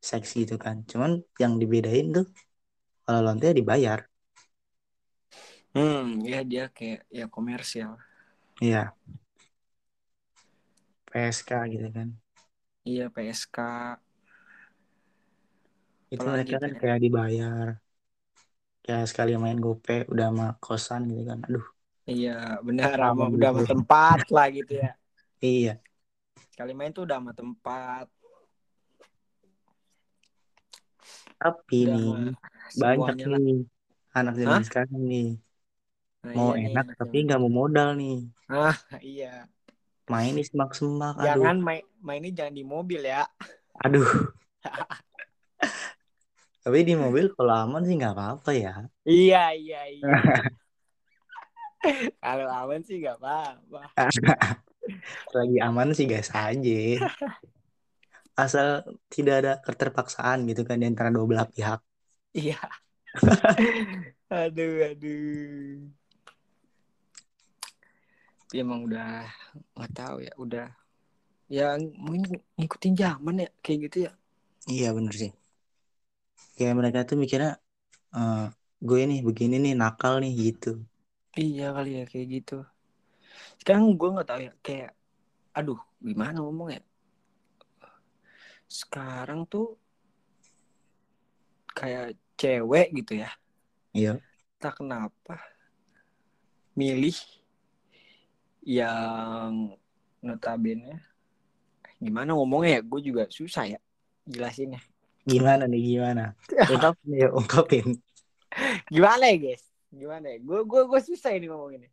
seksi 0.10 0.36
gitu 0.44 0.56
kan 0.66 0.76
cuman 0.92 1.12
yang 1.42 1.54
dibedain 1.62 2.06
tuh 2.18 2.26
kalau 3.06 3.22
lonte 3.28 3.48
dibayar 3.60 4.00
Hmm, 5.76 6.20
ya 6.32 6.40
dia 6.52 6.66
kayak 6.76 7.02
ya 7.18 7.26
komersial. 7.32 7.92
iya 8.62 8.94
PSK 11.10 11.50
gitu 11.74 11.88
kan 11.96 12.08
Iya 12.90 13.06
PSK. 13.14 13.58
itu 16.14 16.24
Apalagi 16.24 16.34
mereka 16.34 16.56
kan 16.64 16.72
ya? 16.72 16.80
kayak 16.80 16.98
dibayar 17.04 17.68
kayak 18.86 19.06
sekali 19.12 19.32
main 19.44 19.60
gope 19.66 19.94
udah 20.12 20.26
sama 20.30 20.46
kosan 20.64 21.02
gitu 21.10 21.24
kan 21.30 21.40
aduh 21.48 21.66
Iya 22.12 22.30
benar 22.68 22.96
Sama 23.02 23.24
udah 23.36 23.50
sama 23.52 23.62
tempat 23.72 24.20
lah 24.36 24.46
gitu 24.58 24.72
ya. 24.84 24.90
iya 25.42 25.82
Sekali 26.54 26.72
main 26.78 26.92
tuh 26.96 27.04
udah 27.06 27.18
sama 27.20 27.32
tempat. 27.40 28.06
tapi 31.40 31.76
Udah 31.80 31.94
nih 31.94 32.10
banyak 32.82 33.16
lah. 33.32 33.42
nih 33.46 33.58
anak 34.18 34.34
zaman 34.42 34.62
Hah? 34.62 34.68
sekarang 34.68 35.02
nih 35.12 35.24
Nah, 36.24 36.36
mau 36.36 36.52
iya 36.52 36.58
enak 36.66 36.86
enak 36.90 36.98
tapi 36.98 37.16
nggak 37.26 37.40
mau 37.42 37.52
modal 37.60 37.88
nih 38.00 38.14
Ah, 38.50 38.76
iya. 39.02 39.48
main 40.12 40.34
di 40.38 40.44
semak-semak 40.50 41.16
aduh 41.26 41.48
Jangan 41.48 41.56
main 41.68 41.84
mainnya 42.08 42.32
jangan 42.38 42.56
di 42.60 42.64
mobil 42.74 43.02
ya. 43.14 43.24
aduh 43.84 44.32
tapi 46.64 46.80
di 46.88 46.94
mobil 47.04 47.26
kalau 47.36 47.54
aman 47.64 47.82
sih 47.88 47.96
nggak 48.00 48.14
apa-apa 48.16 48.50
ya 48.64 48.72
Iya 49.12 49.38
iya 49.60 49.80
iya. 49.96 50.18
Kalau 52.22 52.48
aman 52.50 52.82
sih 52.86 53.02
gak 53.02 53.18
apa-apa. 53.22 53.82
lagi 55.38 55.58
aman 55.64 55.90
sih 55.98 56.06
gas 56.12 56.30
aja 56.36 56.80
asal 58.44 58.68
tidak 59.14 59.36
ada 59.44 59.52
keterpaksaan 59.66 60.40
gitu 60.50 60.62
kan 60.68 60.78
di 60.82 60.86
antara 60.90 61.10
dua 61.14 61.26
belah 61.30 61.48
pihak 61.54 61.80
Iya. 62.32 62.56
aduh 64.32 64.74
aduh. 64.88 65.84
Dia 68.52 68.60
emang 68.64 68.88
udah 68.88 69.28
nggak 69.76 69.92
tahu 69.96 70.18
ya, 70.28 70.34
udah 70.40 70.66
ya 71.52 71.76
mungkin 72.00 72.40
ngikutin 72.56 72.94
zaman 72.96 73.44
ya 73.44 73.50
kayak 73.64 73.80
gitu 73.92 73.98
ya. 74.08 74.12
iya 74.74 74.90
bener 74.96 75.14
sih 75.22 75.32
kayak 76.56 76.76
mereka 76.80 77.00
tuh 77.10 77.18
mikirnya 77.24 77.50
eh, 78.18 78.38
gue 78.88 79.00
nih 79.10 79.20
begini 79.28 79.56
nih 79.66 79.74
nakal 79.82 80.14
nih 80.24 80.32
gitu 80.46 80.68
Iya 81.38 81.72
kali 81.72 81.92
ya 82.02 82.04
kayak 82.08 82.28
gitu. 82.28 82.58
Sekarang 83.60 83.96
gue 83.96 84.10
nggak 84.14 84.28
tahu 84.28 84.42
ya 84.44 84.54
kayak, 84.60 84.92
aduh 85.56 85.80
gimana 86.04 86.44
ngomong 86.44 86.76
ya. 86.76 86.82
Sekarang 88.68 89.48
tuh 89.48 89.80
kayak 91.72 92.20
cewek 92.36 92.92
gitu 92.92 93.22
ya. 93.24 93.32
iya 93.96 94.20
Tak 94.62 94.80
kenapa 94.84 95.40
milih 96.76 97.16
yang 98.62 99.76
notabene 100.22 101.02
gimana 101.98 102.34
ngomongnya 102.38 102.80
ya 102.80 102.82
gue 102.82 103.02
juga 103.02 103.24
susah 103.30 103.66
ya 103.78 103.80
jelasinnya 104.26 104.82
gimana 105.26 105.66
nih 105.66 105.98
gimana 105.98 106.34
ungkapin 106.74 107.12
ya 107.14 107.28
ungkapin 107.34 107.88
gimana 108.90 109.24
ya 109.34 109.38
guys 109.38 109.64
gimana 109.92 110.26
ya? 110.32 110.38
Gue 110.40 110.64
gue 110.64 110.82
gue 110.88 111.02
susah 111.04 111.36
ini 111.36 111.46
ngomonginnya. 111.52 111.92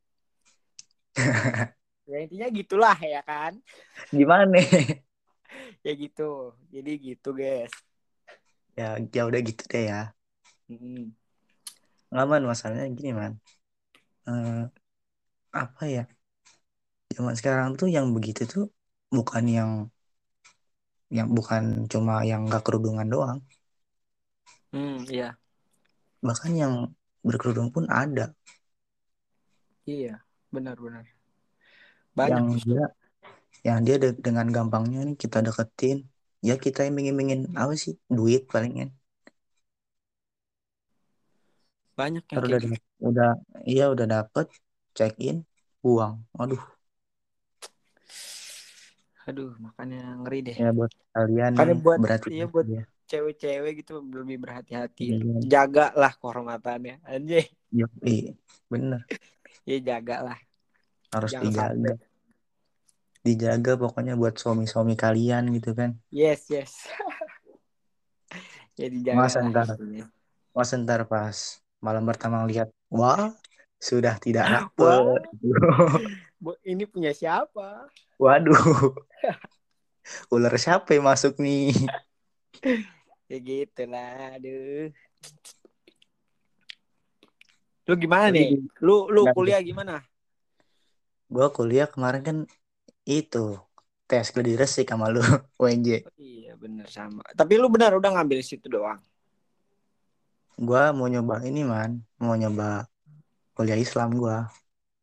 Ya 2.08 2.24
intinya 2.24 2.48
gitulah 2.48 2.96
ya 3.04 3.20
kan? 3.20 3.60
Gimana 4.08 4.56
ya 5.84 5.92
gitu. 5.92 6.56
Jadi 6.72 6.92
gitu 7.04 7.36
guys. 7.36 7.68
Ya 8.72 8.96
ya 8.96 9.28
udah 9.28 9.40
gitu 9.44 9.60
deh 9.68 9.92
ya. 9.92 10.16
Mm-mm. 10.72 11.12
nggak 12.08 12.26
man. 12.32 12.48
Masalahnya 12.48 12.88
gini 12.96 13.12
man. 13.12 13.36
Eh, 14.24 14.64
apa 15.52 15.84
ya? 15.84 16.08
Zaman 17.12 17.36
sekarang 17.36 17.76
tuh 17.76 17.92
yang 17.92 18.08
begitu 18.16 18.48
tuh 18.48 18.72
bukan 19.12 19.44
yang 19.44 19.70
yang 21.12 21.28
bukan 21.28 21.84
cuma 21.92 22.24
yang 22.24 22.48
nggak 22.48 22.64
kerudungan 22.64 23.04
doang. 23.04 23.38
Hmm 24.72 25.04
iya. 25.12 25.36
Bahkan 26.24 26.52
yang 26.56 26.74
berkerudung 27.26 27.68
pun 27.74 27.84
ada. 27.90 28.32
Iya 29.88 30.20
benar-benar 30.54 31.04
yang 32.30 32.46
banyak. 32.46 32.62
dia 32.64 32.82
yang 33.68 33.80
dia 33.86 33.96
de- 34.02 34.20
dengan 34.26 34.46
gampangnya 34.56 35.00
nih 35.08 35.16
kita 35.22 35.38
deketin. 35.46 35.98
Ya 36.48 36.54
kita 36.64 36.86
yang 36.86 36.96
ingin 37.24 37.40
apa 37.58 37.74
sih? 37.74 37.94
Duit 38.16 38.42
palingan 38.52 38.90
banyak 41.98 42.24
yang 42.30 42.38
Ntar 42.38 42.44
kayak 42.46 42.60
udah 42.62 42.70
gitu. 42.70 42.76
udah 43.08 43.30
iya 43.66 43.84
udah 43.94 44.06
dapet 44.14 44.46
check 44.96 45.14
in 45.28 45.36
buang 45.82 46.14
aduh 46.40 46.62
aduh 49.28 49.52
makanya 49.60 50.00
ngeri 50.24 50.38
deh. 50.46 50.56
Ya 50.62 50.68
buat 50.72 50.92
kalian 51.14 51.52
nih 51.58 51.76
buat- 51.84 52.00
berarti 52.02 52.28
iya, 52.38 52.46
buat- 52.52 52.68
cewek-cewek 53.08 53.80
gitu 53.82 54.04
lebih 54.04 54.36
berhati-hati. 54.44 55.16
Iya. 55.16 55.64
jagalah 55.64 56.12
kehormatannya 56.20 57.00
anjay 57.08 57.48
Yoi, 57.68 58.32
bener. 58.72 59.04
Ya 59.68 59.76
jagalah. 59.80 60.40
Harus 61.12 61.32
Jangan 61.36 61.44
dijaga. 61.76 61.92
dijaga 63.24 63.72
pokoknya 63.76 64.16
buat 64.16 64.40
suami-suami 64.40 64.96
kalian 64.96 65.52
gitu 65.52 65.76
kan. 65.76 65.96
Yes 66.12 66.48
yes. 66.48 66.72
Ya 68.78 68.86
dijaga 68.88 69.26
lah 69.26 69.44
ntar? 69.50 69.68
Mas 70.54 70.70
ntar 70.70 71.02
pas 71.10 71.58
malam 71.82 72.06
pertama 72.06 72.46
lihat 72.46 72.70
wah 72.88 73.34
sudah 73.76 74.16
tidak 74.22 74.46
Bu, 76.38 76.54
ini 76.62 76.86
punya 76.86 77.10
siapa? 77.10 77.90
Waduh. 78.16 78.94
Ular 80.32 80.54
siapa 80.56 80.94
yang 80.94 81.10
masuk 81.10 81.36
nih 81.42 81.74
ya 83.28 83.38
gitu 83.38 83.82
lah 83.86 84.40
aduh. 84.40 84.88
Lu 87.88 87.94
gimana 87.96 88.28
nih? 88.28 88.60
Lu 88.84 89.08
lu 89.08 89.28
kuliah 89.32 89.60
gimana? 89.64 90.04
Gua 91.28 91.52
kuliah 91.52 91.88
kemarin 91.88 92.24
kan 92.24 92.38
itu 93.04 93.56
tes 94.08 94.32
gladi 94.32 94.56
resik 94.56 94.88
sama 94.88 95.12
lu 95.12 95.20
UNJ 95.62 96.08
Oh, 96.08 96.12
iya 96.16 96.56
bener 96.56 96.88
sama. 96.88 97.20
Tapi 97.36 97.60
lu 97.60 97.68
benar 97.68 97.96
udah 97.96 98.12
ngambil 98.16 98.40
situ 98.40 98.68
doang? 98.68 99.00
Gua 100.56 100.90
mau 100.96 101.08
nyoba 101.08 101.44
ini 101.44 101.64
man. 101.64 102.00
Mau 102.16 102.32
nyoba 102.32 102.88
kuliah 103.58 103.74
Islam 103.74 104.14
gua 104.14 104.46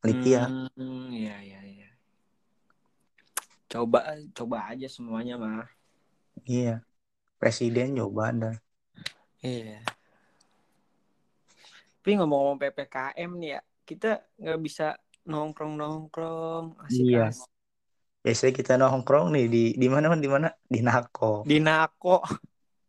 Lipia 0.05 0.47
hmm, 0.47 1.11
iya 1.11 1.35
iya 1.43 1.59
iya. 1.65 1.89
Coba 3.67 4.15
coba 4.31 4.71
aja 4.71 4.87
semuanya 4.87 5.35
mah 5.35 5.67
iya 6.47 6.79
presiden 7.45 7.93
coba 7.93 8.33
ada 8.33 8.51
iya. 9.39 9.85
Tapi 12.01 12.17
ngomong-ngomong 12.17 12.57
ppkm 12.57 13.31
nih 13.37 13.49
ya 13.57 13.61
kita 13.81 14.21
nggak 14.37 14.59
bisa 14.61 14.97
nongkrong 15.25 15.73
nongkrong 15.73 16.77
asik 16.85 17.01
Iya. 17.01 17.29
biasanya 18.21 18.53
kita 18.53 18.73
nongkrong 18.77 19.29
nih 19.29 19.45
di 19.45 19.63
di 19.73 19.85
mana 19.85 20.09
Man? 20.09 20.21
di 20.21 20.29
mana? 20.29 20.49
Di 20.65 20.81
Nako. 20.81 21.45
Di 21.45 21.57
nako. 21.61 22.25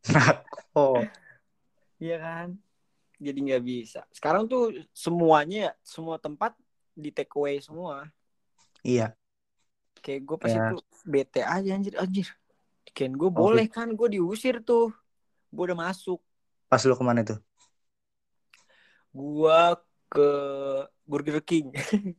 Nako. 0.17 1.05
Iya 1.97 2.17
kan? 2.17 2.49
Jadi 3.17 3.39
nggak 3.41 3.65
bisa. 3.65 4.01
Sekarang 4.13 4.45
tuh 4.45 4.73
semuanya 4.93 5.73
ya 5.73 5.73
semua 5.81 6.17
tempat 6.17 6.53
di 6.93 7.09
take 7.09 7.33
away 7.37 7.61
semua. 7.61 8.09
Iya. 8.81 9.13
Kayak 10.01 10.21
gue 10.25 10.37
pas 10.37 10.53
Ya. 10.53 10.61
itu 10.73 10.77
bete 11.05 11.41
aja 11.41 11.71
anjir 11.73 11.97
anjir 11.97 12.29
kan 12.97 13.11
gue 13.13 13.29
Oh, 13.29 13.37
boleh 13.45 13.67
kan 13.69 13.89
gue 13.93 14.09
diusir 14.15 14.65
tuh. 14.65 14.89
Gue 15.53 15.65
udah 15.69 15.79
masuk. 15.79 16.19
Pas 16.71 16.83
lu 16.89 16.95
ke 16.97 17.05
mana 17.05 17.21
tuh? 17.29 17.39
Gue 19.13 19.61
ke 20.13 20.29
Burger 21.05 21.41
King. 21.45 21.73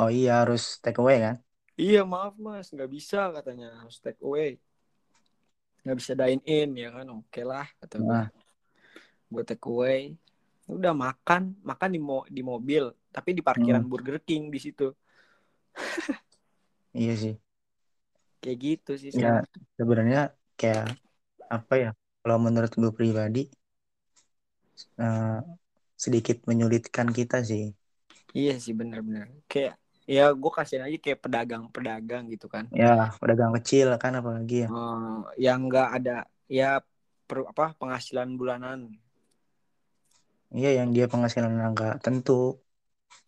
Oh 0.00 0.08
iya 0.08 0.30
harus 0.46 0.78
take 0.80 0.98
away 1.02 1.18
kan? 1.24 1.36
Iya 1.76 2.00
maaf 2.06 2.34
mas. 2.38 2.70
Nggak 2.74 2.90
bisa 2.96 3.18
katanya. 3.36 3.68
Harus 3.82 3.98
take 4.04 4.20
away. 4.22 4.56
Nggak 5.82 5.96
bisa 6.00 6.12
dine 6.14 6.42
in 6.46 6.68
ya 6.78 6.88
kan? 6.94 7.06
Oke 7.10 7.42
lah 7.42 7.66
kata 7.82 7.96
gue 8.00 8.06
Nah. 8.06 8.26
gue 9.30 9.42
take 9.44 9.66
away. 9.66 10.14
Udah 10.70 10.94
makan. 10.94 11.42
Makan 11.66 11.90
di 11.94 12.00
mo 12.00 12.22
di 12.30 12.42
mobil 12.46 12.84
tapi 13.10 13.34
di 13.34 13.42
parkiran 13.42 13.82
Hmm. 13.82 13.90
Burger 13.90 14.18
King 14.22 14.48
di 14.54 14.58
situ. 14.62 14.88
Iya 16.94 17.12
sih 17.22 17.34
kayak 18.42 18.58
gitu 18.66 18.90
sih 19.02 19.12
ya 19.22 19.28
sebenarnya 19.78 20.18
kayak 20.58 20.84
apa 21.56 21.74
ya 21.84 21.88
kalau 22.22 22.38
menurut 22.46 22.72
gue 22.80 22.92
pribadi 22.98 23.40
eh, 25.04 25.38
sedikit 26.04 26.36
menyulitkan 26.48 27.08
kita 27.18 27.36
sih. 27.50 27.64
Iya 28.38 28.52
sih 28.64 28.74
bener-bener 28.80 29.26
kayak 29.50 29.72
ya 30.14 30.22
gue 30.40 30.50
kasihin 30.56 30.84
aja 30.86 30.98
kayak 31.04 31.20
pedagang-pedagang 31.24 32.24
gitu 32.34 32.46
kan. 32.54 32.64
Ya 32.80 32.86
pedagang 33.20 33.52
kecil 33.56 33.86
kan 34.02 34.12
apalagi 34.20 34.54
ya. 34.64 34.68
Eh, 34.70 35.16
yang 35.44 35.58
nggak 35.68 35.88
ada 35.96 36.12
ya 36.58 36.66
per, 37.28 37.38
apa 37.52 37.64
penghasilan 37.80 38.28
bulanan. 38.40 38.78
Iya 40.56 40.68
yang 40.78 40.88
dia 40.96 41.06
penghasilan 41.12 41.52
nggak 41.72 41.92
tentu. 42.04 42.32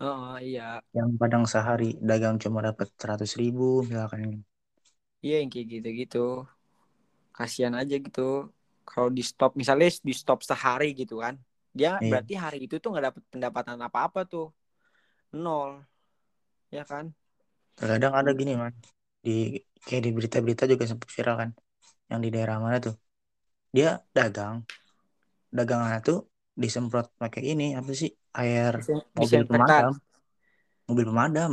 Oh 0.01 0.37
iya. 0.39 0.83
Yang 0.99 1.11
kadang 1.21 1.45
sehari 1.53 1.89
dagang 2.09 2.37
cuma 2.43 2.59
dapat 2.69 2.89
seratus 3.01 3.33
ribu 3.41 3.65
misalkan 3.89 4.23
iya 5.25 5.35
yang 5.41 5.51
kayak 5.53 5.67
gitu-gitu. 5.73 6.19
Kasihan 7.37 7.75
aja 7.81 7.95
gitu. 8.07 8.21
Kalau 8.89 9.09
di 9.17 9.23
stop 9.25 9.51
misalnya 9.61 9.89
di 10.09 10.15
stop 10.21 10.39
sehari 10.45 10.93
gitu 11.01 11.15
kan. 11.25 11.35
Dia 11.73 11.97
Iya. 11.97 12.11
berarti 12.11 12.35
hari 12.45 12.59
itu 12.67 12.75
tuh 12.83 12.89
nggak 12.93 13.05
dapet 13.09 13.23
pendapatan 13.33 13.79
apa-apa 13.81 14.21
tuh. 14.29 14.47
Nol. 15.33 15.71
Ya 16.69 16.83
kan? 16.85 17.05
Terkadang 17.79 18.13
ada 18.13 18.31
gini 18.37 18.53
man 18.61 18.75
di 19.25 19.57
kayak 19.87 20.03
di 20.07 20.11
berita-berita 20.17 20.65
juga 20.73 20.85
sempat 20.91 21.09
viral 21.17 21.37
kan. 21.43 21.51
Yang 22.11 22.21
di 22.25 22.29
daerah 22.35 22.57
mana 22.61 22.77
tuh. 22.87 22.95
Dia 23.73 23.89
dagang. 24.13 24.57
Dagangannya 25.57 26.01
tuh 26.05 26.19
disemprot 26.63 27.07
pakai 27.17 27.43
ini 27.57 27.73
apa 27.79 27.91
sih? 27.97 28.11
Air 28.37 28.73
Disen- 28.81 29.05
mobil 29.17 29.43
pemadam. 29.49 29.93
Mobil 30.89 31.05
pemadam 31.09 31.53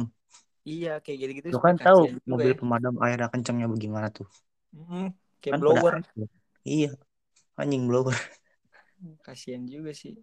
iya 0.70 0.94
kayak 1.02 1.18
gitu-gitu 1.18 1.48
lu 1.58 1.60
kan 1.60 1.76
tahu 1.82 2.14
mobil 2.30 2.54
ya. 2.54 2.58
pemadam 2.58 2.96
airnya 3.02 3.30
kencangnya 3.34 3.66
bagaimana 3.66 4.08
tuh. 4.14 4.30
Mm, 4.70 5.10
kayak 5.42 5.54
kan 5.58 5.60
pada 5.60 5.66
blower 5.66 5.94
air. 5.98 6.30
iya 6.62 6.92
anjing 7.58 7.90
blower. 7.90 8.14
Kasihan 9.26 9.66
juga 9.66 9.92
sih. 9.98 10.14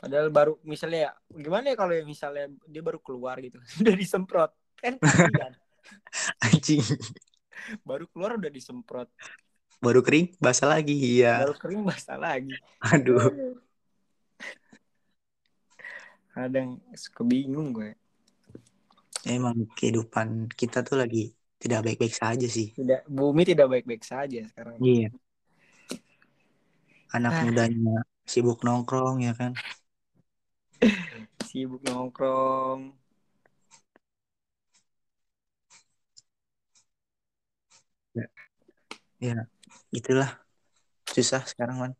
Padahal 0.00 0.32
baru 0.32 0.56
misalnya 0.64 1.00
ya 1.08 1.12
gimana 1.28 1.70
ya 1.70 1.76
kalau 1.76 1.92
ya 1.92 2.02
misalnya 2.02 2.48
dia 2.66 2.82
baru 2.82 2.98
keluar 2.98 3.38
gitu 3.38 3.62
udah 3.84 3.94
disemprot. 3.94 4.50
Kan 4.80 4.98
anjing. 6.50 6.82
Baru 7.86 8.10
keluar 8.10 8.34
udah 8.40 8.50
disemprot. 8.50 9.06
Baru 9.80 10.04
kering 10.04 10.36
basah 10.42 10.76
lagi 10.76 10.92
iya. 10.96 11.40
Baru 11.46 11.56
kering 11.56 11.82
basah 11.86 12.18
lagi. 12.18 12.52
Aduh. 12.80 13.56
Kadang 16.30 16.80
suka 16.96 17.22
bingung 17.26 17.76
gue 17.76 17.99
emang 19.28 19.68
kehidupan 19.76 20.48
kita 20.52 20.80
tuh 20.80 20.96
lagi 21.00 21.34
tidak 21.60 21.84
baik-baik 21.84 22.14
saja 22.16 22.46
sih. 22.48 22.72
Tidak 22.72 23.04
bumi 23.04 23.44
tidak 23.44 23.68
baik-baik 23.68 24.00
saja 24.00 24.40
sekarang. 24.48 24.80
Iya. 24.80 25.08
Anak 27.12 27.32
Ah. 27.36 27.42
mudanya 27.44 27.96
sibuk 28.24 28.64
nongkrong 28.64 29.20
ya 29.20 29.32
kan? 29.36 29.52
Sibuk 31.50 31.82
nongkrong. 31.84 32.96
Ya. 39.20 39.44
Itulah. 39.92 40.40
Susah 41.04 41.44
sekarang 41.44 41.76
man 41.76 41.92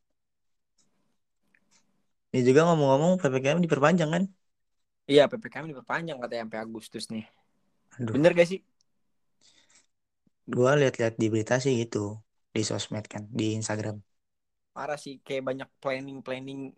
ini 2.30 2.46
juga 2.46 2.62
ngomong-ngomong 2.66 3.18
ppkm 3.18 3.58
diperpanjang 3.58 4.10
kan 4.14 4.24
iya 5.10 5.26
ppkm 5.26 5.74
diperpanjang 5.74 6.22
katanya 6.22 6.46
sampai 6.46 6.60
Agustus 6.62 7.10
nih. 7.10 7.26
Aduh. 7.98 8.14
Bener 8.14 8.30
gak 8.38 8.46
sih? 8.46 8.62
Gua 10.46 10.78
lihat-lihat 10.78 11.18
di 11.18 11.26
berita 11.26 11.58
sih 11.58 11.74
gitu 11.82 12.22
di 12.54 12.62
sosmed 12.62 13.06
kan 13.10 13.26
di 13.26 13.58
Instagram. 13.58 13.98
Parah 14.70 14.98
sih 14.98 15.18
kayak 15.22 15.50
banyak 15.50 15.68
planning 15.82 16.22
planning 16.22 16.70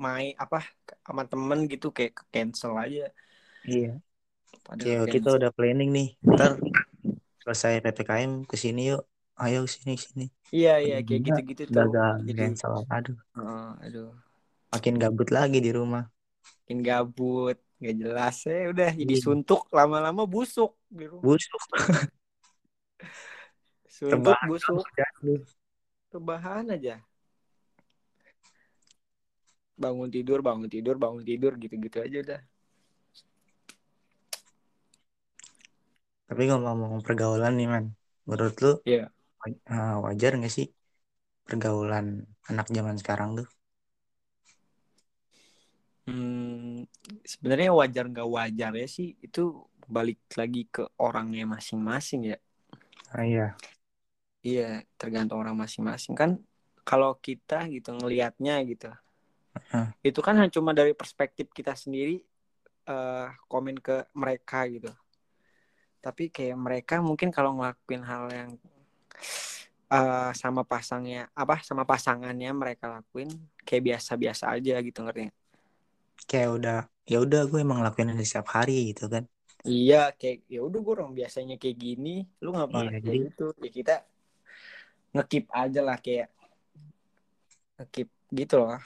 main 0.00 0.32
apa 0.40 0.64
sama 1.04 1.28
temen 1.28 1.68
gitu 1.68 1.92
kayak 1.92 2.16
ke 2.16 2.24
cancel 2.32 2.74
aja. 2.80 3.12
Iya. 3.68 4.00
Padahal 4.64 5.04
kayak 5.04 5.12
kita 5.12 5.30
udah 5.36 5.50
planning 5.52 5.92
nih. 5.92 6.08
Ntar 6.24 6.56
selesai 7.44 7.84
ppkm 7.84 8.48
ke 8.48 8.56
sini 8.56 8.96
yuk. 8.96 9.04
Ayo 9.36 9.66
ke 9.66 9.70
sini 9.70 9.92
ke 9.96 10.04
sini. 10.04 10.26
Iya 10.54 10.74
iya 10.80 10.96
kayak 11.02 11.20
gitu-gitu 11.32 11.62
tuh. 11.68 11.90
gagal 11.90 12.24
cancel. 12.32 12.72
Aduh. 12.88 13.18
Heeh, 13.36 13.68
aduh. 13.88 14.10
Makin 14.72 14.94
gabut 14.98 15.28
lagi 15.30 15.58
di 15.62 15.70
rumah. 15.70 16.08
Makin 16.64 16.78
gabut 16.80 17.58
gak 17.84 17.96
jelas 18.00 18.36
ya 18.48 18.72
udah 18.72 18.90
jadi 18.96 19.14
Iya. 19.14 19.22
suntuk 19.24 19.68
lama-lama 19.68 20.24
busuk 20.24 20.72
di 20.88 21.04
rumah. 21.04 21.24
Busuk. 21.24 21.62
Suntuk 23.94 24.16
rebahan 24.18 24.48
busuk. 24.48 24.84
Rebahan 26.14 26.64
aja. 26.72 26.94
Bangun 29.74 30.08
tidur 30.08 30.38
bangun 30.40 30.70
tidur 30.70 30.96
bangun 30.96 31.22
tidur 31.26 31.52
gitu-gitu 31.58 31.98
aja 32.00 32.18
udah. 32.24 32.40
Tapi 36.24 36.42
ngomong-ngomong 36.48 37.02
pergaulan 37.04 37.54
nih 37.58 37.68
man 37.68 37.84
menurut 38.24 38.56
lu 38.64 38.72
Iya. 38.88 39.12
eh, 39.44 39.94
wajar 40.00 40.40
nggak 40.40 40.52
sih 40.56 40.66
pergaulan 41.44 42.24
anak 42.48 42.66
zaman 42.72 42.96
sekarang 42.96 43.36
tuh? 43.38 43.48
Hmm, 46.08 46.84
sebenarnya 47.32 47.70
wajar 47.80 48.04
nggak 48.12 48.28
wajar 48.36 48.72
ya 48.80 48.86
sih 48.96 49.08
itu 49.26 49.40
balik 49.94 50.18
lagi 50.40 50.60
ke 50.74 50.82
orangnya 51.06 51.44
masing-masing 51.54 52.20
ya. 52.32 52.36
ah, 53.12 53.24
iya 53.24 53.56
Iya, 54.48 54.62
tergantung 55.00 55.38
orang 55.42 55.56
masing-masing 55.62 56.14
kan. 56.20 56.30
Kalau 56.88 57.10
kita 57.26 57.54
gitu 57.74 57.88
ngelihatnya 57.98 58.52
gitu, 58.70 58.86
Heeh. 59.54 59.94
itu 60.04 60.20
kan 60.26 60.34
hanya 60.38 60.50
cuma 60.52 60.70
dari 60.76 60.92
perspektif 61.00 61.46
kita 61.56 61.72
sendiri 61.82 62.20
eh, 62.90 63.26
komen 63.50 63.76
ke 63.86 63.96
mereka 64.22 64.58
gitu. 64.74 64.90
Tapi 66.04 66.24
kayak 66.34 66.56
mereka 66.66 66.94
mungkin 67.08 67.28
kalau 67.36 67.50
ngelakuin 67.58 68.02
hal 68.10 68.24
yang 68.38 68.50
eh, 69.92 70.30
sama 70.40 70.62
pasangnya 70.66 71.28
apa 71.36 71.54
sama 71.68 71.84
pasangannya 71.90 72.50
mereka 72.60 72.84
lakuin 72.94 73.30
kayak 73.66 73.82
biasa-biasa 73.94 74.44
aja 74.56 74.74
gitu 74.86 74.98
ngerti 75.04 75.30
kayak 76.28 76.50
udah 76.56 76.78
ya 77.12 77.16
udah 77.24 77.40
gue 77.50 77.58
emang 77.66 77.80
lakuin 77.84 78.12
ini 78.12 78.24
setiap 78.28 78.48
hari 78.56 78.72
gitu 78.92 79.04
kan 79.14 79.24
Iya, 79.64 79.96
kayak 80.18 80.36
ya 80.54 80.58
udah 80.66 80.78
gue 80.84 80.92
orang 80.96 81.12
biasanya 81.18 81.54
kayak 81.60 81.76
gini, 81.84 82.08
lu 82.44 82.48
ngapa 82.54 82.78
Iya, 82.84 82.98
jadi- 83.00 83.20
gitu? 83.24 83.42
Ya 83.64 83.70
kita 83.78 83.92
ngekip 85.14 85.44
aja 85.62 85.80
lah 85.86 85.96
kayak 86.04 86.28
ngekip 87.76 88.08
gitu 88.38 88.54
loh. 88.62 88.78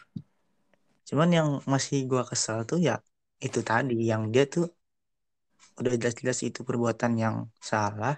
cuman 1.09 1.29
yang 1.39 1.49
masih 1.73 1.97
gue 2.11 2.23
kesel 2.31 2.59
tuh 2.71 2.79
ya 2.89 2.95
itu 3.47 3.59
tadi 3.69 3.95
yang 4.11 4.23
dia 4.35 4.45
tuh 4.55 4.65
udah 5.81 5.93
jelas-jelas 6.01 6.39
itu 6.49 6.61
perbuatan 6.69 7.13
yang 7.25 7.37
salah 7.71 8.15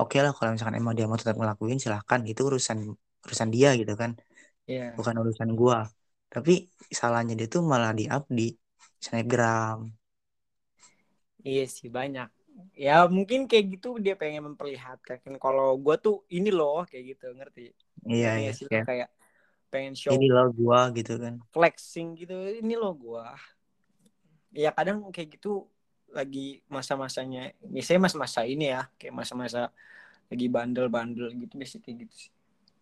oke 0.00 0.16
lah 0.24 0.32
kalau 0.36 0.50
misalkan 0.54 0.76
emang 0.82 0.94
dia 0.98 1.06
mau 1.10 1.18
tetap 1.22 1.36
ngelakuin 1.40 1.78
silahkan 1.84 2.20
itu 2.30 2.40
urusan 2.50 2.78
urusan 3.26 3.48
dia 3.54 3.70
gitu 3.80 3.94
kan 4.02 4.10
Iya. 4.66 4.94
bukan 4.98 5.14
urusan 5.22 5.50
gua 5.60 5.78
tapi 6.34 6.52
salahnya 7.00 7.34
dia 7.38 7.48
tuh 7.54 7.62
malah 7.72 7.92
di 7.98 8.04
up 8.16 8.24
di 8.38 8.44
snapgram. 9.04 9.92
Iya 11.44 11.64
sih 11.68 11.92
banyak. 11.92 12.28
Ya 12.72 13.04
mungkin 13.10 13.50
kayak 13.50 13.76
gitu 13.76 13.98
dia 14.00 14.14
pengen 14.16 14.54
memperlihatkan 14.54 15.20
kan 15.20 15.34
kalau 15.42 15.76
gue 15.76 15.96
tuh 16.00 16.16
ini 16.32 16.48
loh 16.48 16.88
kayak 16.88 17.04
gitu 17.12 17.36
ngerti? 17.36 17.74
Iya 18.08 18.30
iya 18.40 18.50
sih 18.56 18.64
kayak 18.70 18.86
kayak 18.88 19.08
pengen 19.74 19.94
show 19.98 20.14
ini 20.14 20.30
loh 20.30 20.54
gua 20.54 20.88
gitu 20.94 21.18
kan. 21.18 21.42
flexing 21.50 22.14
gitu 22.14 22.34
ini 22.62 22.78
loh 22.78 22.94
gue 22.94 23.26
ya 24.54 24.70
kadang 24.70 25.10
kayak 25.10 25.34
gitu 25.34 25.66
lagi 26.14 26.62
masa-masanya 26.70 27.50
biasanya 27.58 28.06
masa-masa 28.06 28.46
ini 28.46 28.70
ya 28.70 28.86
kayak 28.94 29.14
masa-masa 29.18 29.74
lagi 30.30 30.46
bandel-bandel 30.46 31.34
gitu 31.34 31.54
biasanya 31.58 31.82
kayak 31.82 31.96
gitu 32.06 32.14
sih. 32.14 32.32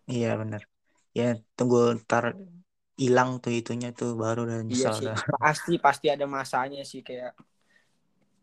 Iya 0.04 0.36
benar 0.36 0.62
ya 1.16 1.40
tunggu 1.56 1.96
ntar 2.04 2.36
hilang 3.00 3.30
tuh 3.42 3.52
itunya 3.58 3.88
tuh 3.98 4.08
baru 4.22 4.38
udah 4.46 4.58
iya 4.72 4.88
sih 4.96 5.06
dah. 5.06 5.16
pasti 5.42 5.72
pasti 5.84 6.06
ada 6.14 6.26
masanya 6.36 6.80
sih 6.90 7.00
kayak 7.06 7.32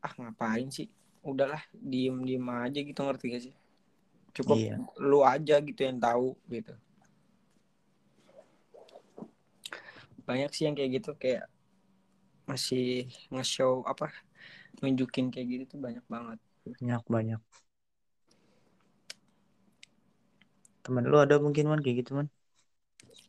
ah 0.06 0.14
ngapain 0.20 0.68
sih? 0.72 0.88
Udahlah 1.24 1.62
diem 1.76 2.16
diem 2.28 2.46
aja 2.48 2.80
gitu 2.80 3.00
ngerti 3.04 3.26
gak 3.36 3.44
sih? 3.46 3.54
Cukup 4.36 4.60
Iya. 4.60 4.76
lu 5.10 5.20
aja 5.34 5.56
gitu 5.60 5.82
yang 5.88 6.00
tahu 6.00 6.36
gitu. 6.52 6.74
Banyak 10.28 10.50
sih 10.54 10.64
yang 10.70 10.76
kayak 10.78 10.92
gitu 11.02 11.12
kayak 11.18 11.50
masih 12.50 13.06
nge-show 13.30 13.86
apa 13.86 14.10
nunjukin 14.82 15.30
kayak 15.34 15.48
gitu 15.54 15.64
tuh 15.78 15.80
banyak 15.86 16.06
banget. 16.10 16.40
Banyak 16.80 17.04
banyak. 17.14 17.42
Teman 20.84 21.04
lu 21.12 21.18
ada 21.24 21.36
mungkin 21.46 21.66
man 21.72 21.80
kayak 21.84 21.98
gitu 22.04 22.12
man 22.20 22.28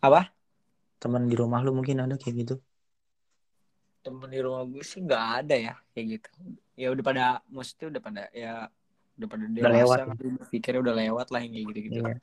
apa 0.03 0.33
teman 1.03 1.23
di 1.31 1.35
rumah 1.41 1.61
lu 1.65 1.71
mungkin 1.79 1.97
ada 2.05 2.15
kayak 2.21 2.35
gitu? 2.41 2.55
Temen 4.05 4.29
di 4.33 4.41
rumah 4.41 4.63
gue 4.65 4.85
sih 4.91 5.01
nggak 5.07 5.25
ada 5.45 5.55
ya 5.67 5.75
kayak 5.93 6.07
gitu. 6.15 6.29
Ya 6.81 6.87
udah 6.93 7.05
pada 7.05 7.25
maksudnya 7.53 7.87
udah 7.93 8.03
pada 8.07 8.23
ya 8.33 8.53
udah 9.21 9.29
pada 9.33 9.45
Udah 9.61 9.71
dewasa 9.77 9.77
lewat. 9.77 9.99
kan 10.09 10.17
pikirnya 10.53 10.81
udah 10.85 10.97
lewat 11.03 11.27
lah 11.33 11.41
yang 11.45 11.53
kayak 11.55 11.67
gitu 11.71 11.81
gitu 11.89 11.99
Iya. 12.01 12.15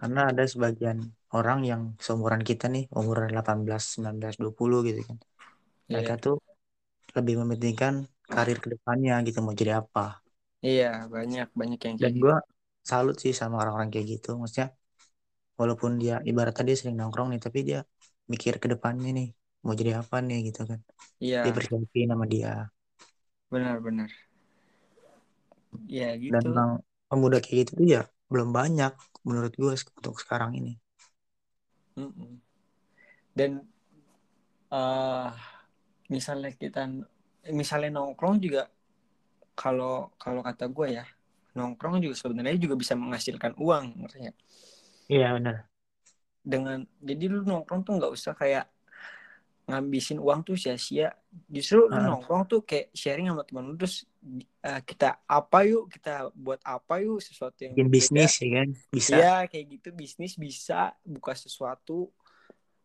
karena 0.00 0.20
ada 0.30 0.44
sebagian 0.52 0.98
orang 1.38 1.60
yang 1.70 1.82
seumuran 2.04 2.42
kita 2.50 2.64
nih 2.74 2.84
umur 2.98 3.16
18 3.32 3.82
19 3.96 4.34
20 4.42 4.78
gitu 4.88 5.00
kan. 5.08 5.18
Mereka 5.92 6.12
iya. 6.16 6.24
tuh 6.24 6.34
lebih 7.16 7.34
mementingkan 7.40 7.94
karir 8.32 8.58
ke 8.64 8.68
depannya 8.74 9.14
gitu 9.26 9.38
mau 9.44 9.54
jadi 9.60 9.72
apa. 9.80 10.00
Iya 10.68 10.86
banyak 11.14 11.48
banyak 11.60 11.80
yang 11.86 11.96
dan 12.00 12.00
kayak 12.02 12.14
gitu. 12.18 12.22
gue 12.22 12.34
salut 12.90 13.16
sih 13.22 13.32
sama 13.40 13.54
orang-orang 13.62 13.88
kayak 13.92 14.06
gitu. 14.14 14.28
Maksudnya 14.40 14.68
walaupun 15.56 15.96
dia 16.00 16.20
ibaratnya 16.22 16.64
dia 16.68 16.76
sering 16.76 16.96
nongkrong 17.00 17.32
nih 17.32 17.40
tapi 17.40 17.58
dia 17.64 17.80
mikir 18.28 18.60
ke 18.62 18.66
depannya 18.70 19.10
nih 19.12 19.28
mau 19.64 19.74
jadi 19.74 19.98
apa 20.00 20.22
nih 20.22 20.52
gitu 20.52 20.62
kan. 20.68 20.80
Iya. 21.18 21.42
Dia 21.48 21.52
bersiapin 21.56 22.08
sama 22.12 22.26
dia. 22.28 22.70
Benar-benar 23.50 24.10
ya 25.86 26.16
dan 26.16 26.42
gitu. 26.42 26.48
memang 26.48 26.70
pemuda 27.06 27.38
kayak 27.38 27.56
gitu 27.66 27.72
tuh 27.84 27.86
ya 27.86 28.02
belum 28.32 28.50
banyak 28.50 28.92
menurut 29.22 29.52
gue 29.54 29.72
untuk 29.76 30.16
sekarang 30.18 30.56
ini. 30.58 30.74
Dan 33.36 33.62
eh 34.66 35.30
misalnya 36.10 36.50
kita 36.54 36.90
misalnya 37.54 38.02
nongkrong 38.02 38.42
juga 38.42 38.66
kalau 39.54 40.10
kalau 40.18 40.42
kata 40.42 40.66
gue 40.66 40.98
ya 40.98 41.04
nongkrong 41.54 42.02
juga 42.02 42.14
sebenarnya 42.18 42.58
juga 42.58 42.74
bisa 42.74 42.98
menghasilkan 42.98 43.54
uang 43.56 44.02
ngerti 44.02 44.16
nggak? 44.26 44.38
Iya 45.10 45.34
benar. 45.36 45.66
Dengan 46.46 46.86
jadi 47.02 47.24
lu 47.26 47.42
nongkrong 47.42 47.82
tuh 47.82 47.98
nggak 47.98 48.12
usah 48.12 48.34
kayak 48.34 48.70
ngabisin 49.66 50.22
uang 50.22 50.46
tuh 50.46 50.54
sia-sia. 50.54 51.10
Justru 51.50 51.90
lu 51.90 51.98
Heeh. 51.98 52.06
nongkrong 52.06 52.46
tuh 52.46 52.62
kayak 52.62 52.94
sharing 52.94 53.26
sama 53.26 53.42
teman 53.42 53.66
lu 53.66 53.74
terus 53.74 54.06
eh, 54.62 54.80
kita 54.86 55.18
apa 55.26 55.58
yuk 55.66 55.90
kita 55.90 56.30
buat 56.32 56.62
apa 56.62 57.02
yuk 57.02 57.18
sesuatu 57.18 57.66
yang 57.66 57.74
bikin 57.74 57.90
bisnis 57.90 58.32
ya 58.38 58.48
kan? 58.62 58.68
Bisa. 58.94 59.14
Iya 59.18 59.34
kayak 59.50 59.66
gitu 59.74 59.88
bisnis 59.90 60.38
bisa 60.38 60.94
buka 61.02 61.34
sesuatu 61.34 62.14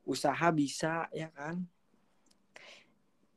usaha 0.01 0.47
bisa 0.49 1.05
ya 1.13 1.29
kan? 1.37 1.61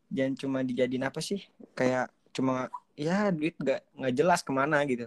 Jangan 0.08 0.34
cuma 0.40 0.58
dijadiin 0.64 1.04
apa 1.04 1.20
sih 1.20 1.44
kayak 1.76 2.08
cuma 2.32 2.72
ya 2.96 3.28
duit 3.28 3.54
nggak 3.60 3.80
nggak 3.92 4.14
jelas 4.16 4.40
ke 4.40 4.52
mana 4.56 4.80
gitu. 4.88 5.04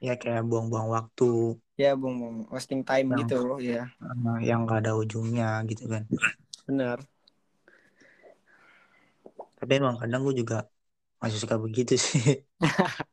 Ya 0.00 0.14
kayak 0.16 0.46
buang-buang 0.46 0.94
waktu 0.94 1.58
ya 1.80 1.96
bung 1.96 2.16
bung. 2.20 2.36
Wasting 2.52 2.84
time 2.84 3.08
Yang- 3.16 3.20
gitu 3.24 3.40
ya 3.64 3.88
yang 4.44 4.68
gak 4.68 4.84
ada 4.84 4.92
ujungnya 4.96 5.64
gitu 5.64 5.88
kan. 5.88 6.04
Benar. 6.68 6.98
Tapi 9.60 9.72
emang 9.76 9.96
kadang 10.00 10.24
gue 10.24 10.36
juga 10.40 10.68
masih 11.20 11.40
suka 11.40 11.56
begitu 11.56 11.96
sih. 11.96 12.44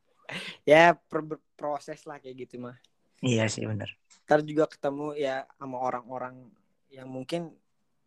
Ya 0.68 0.92
per- 0.92 1.40
proses 1.56 2.04
lah 2.04 2.20
kayak 2.20 2.44
gitu 2.44 2.60
mah. 2.60 2.76
Iya 3.24 3.48
sih 3.48 3.64
benar. 3.64 3.88
Ntar 4.28 4.44
juga 4.44 4.68
ketemu 4.68 5.16
ya 5.16 5.48
sama 5.56 5.80
orang-orang 5.80 6.52
yang 6.92 7.08
mungkin 7.08 7.56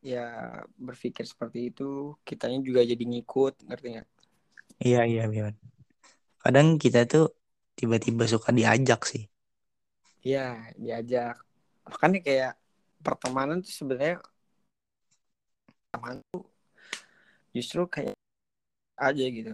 ya 0.05 0.61
berpikir 0.77 1.25
seperti 1.25 1.73
itu. 1.73 2.13
Kitanya 2.21 2.61
juga 2.61 2.85
jadi 2.85 3.01
ngikut 3.01 3.65
ngerti 3.65 3.87
nggak? 3.97 4.09
Iya 4.85 5.01
iya 5.09 5.23
iya. 5.33 5.49
Kadang 6.45 6.77
kita 6.77 7.09
tuh 7.09 7.33
tiba-tiba 7.73 8.29
suka 8.29 8.53
diajak 8.53 9.01
sih 9.09 9.30
Iya, 10.21 10.69
diajak. 10.77 11.35
Makanya 11.89 12.19
kayak 12.21 12.51
pertemanan 13.01 13.57
tuh 13.65 13.73
sebenarnya 13.73 14.21
pertemanan 15.89 16.21
tuh 16.29 16.45
justru 17.51 17.81
kayak 17.89 18.15
aja 18.95 19.25
gitu. 19.27 19.53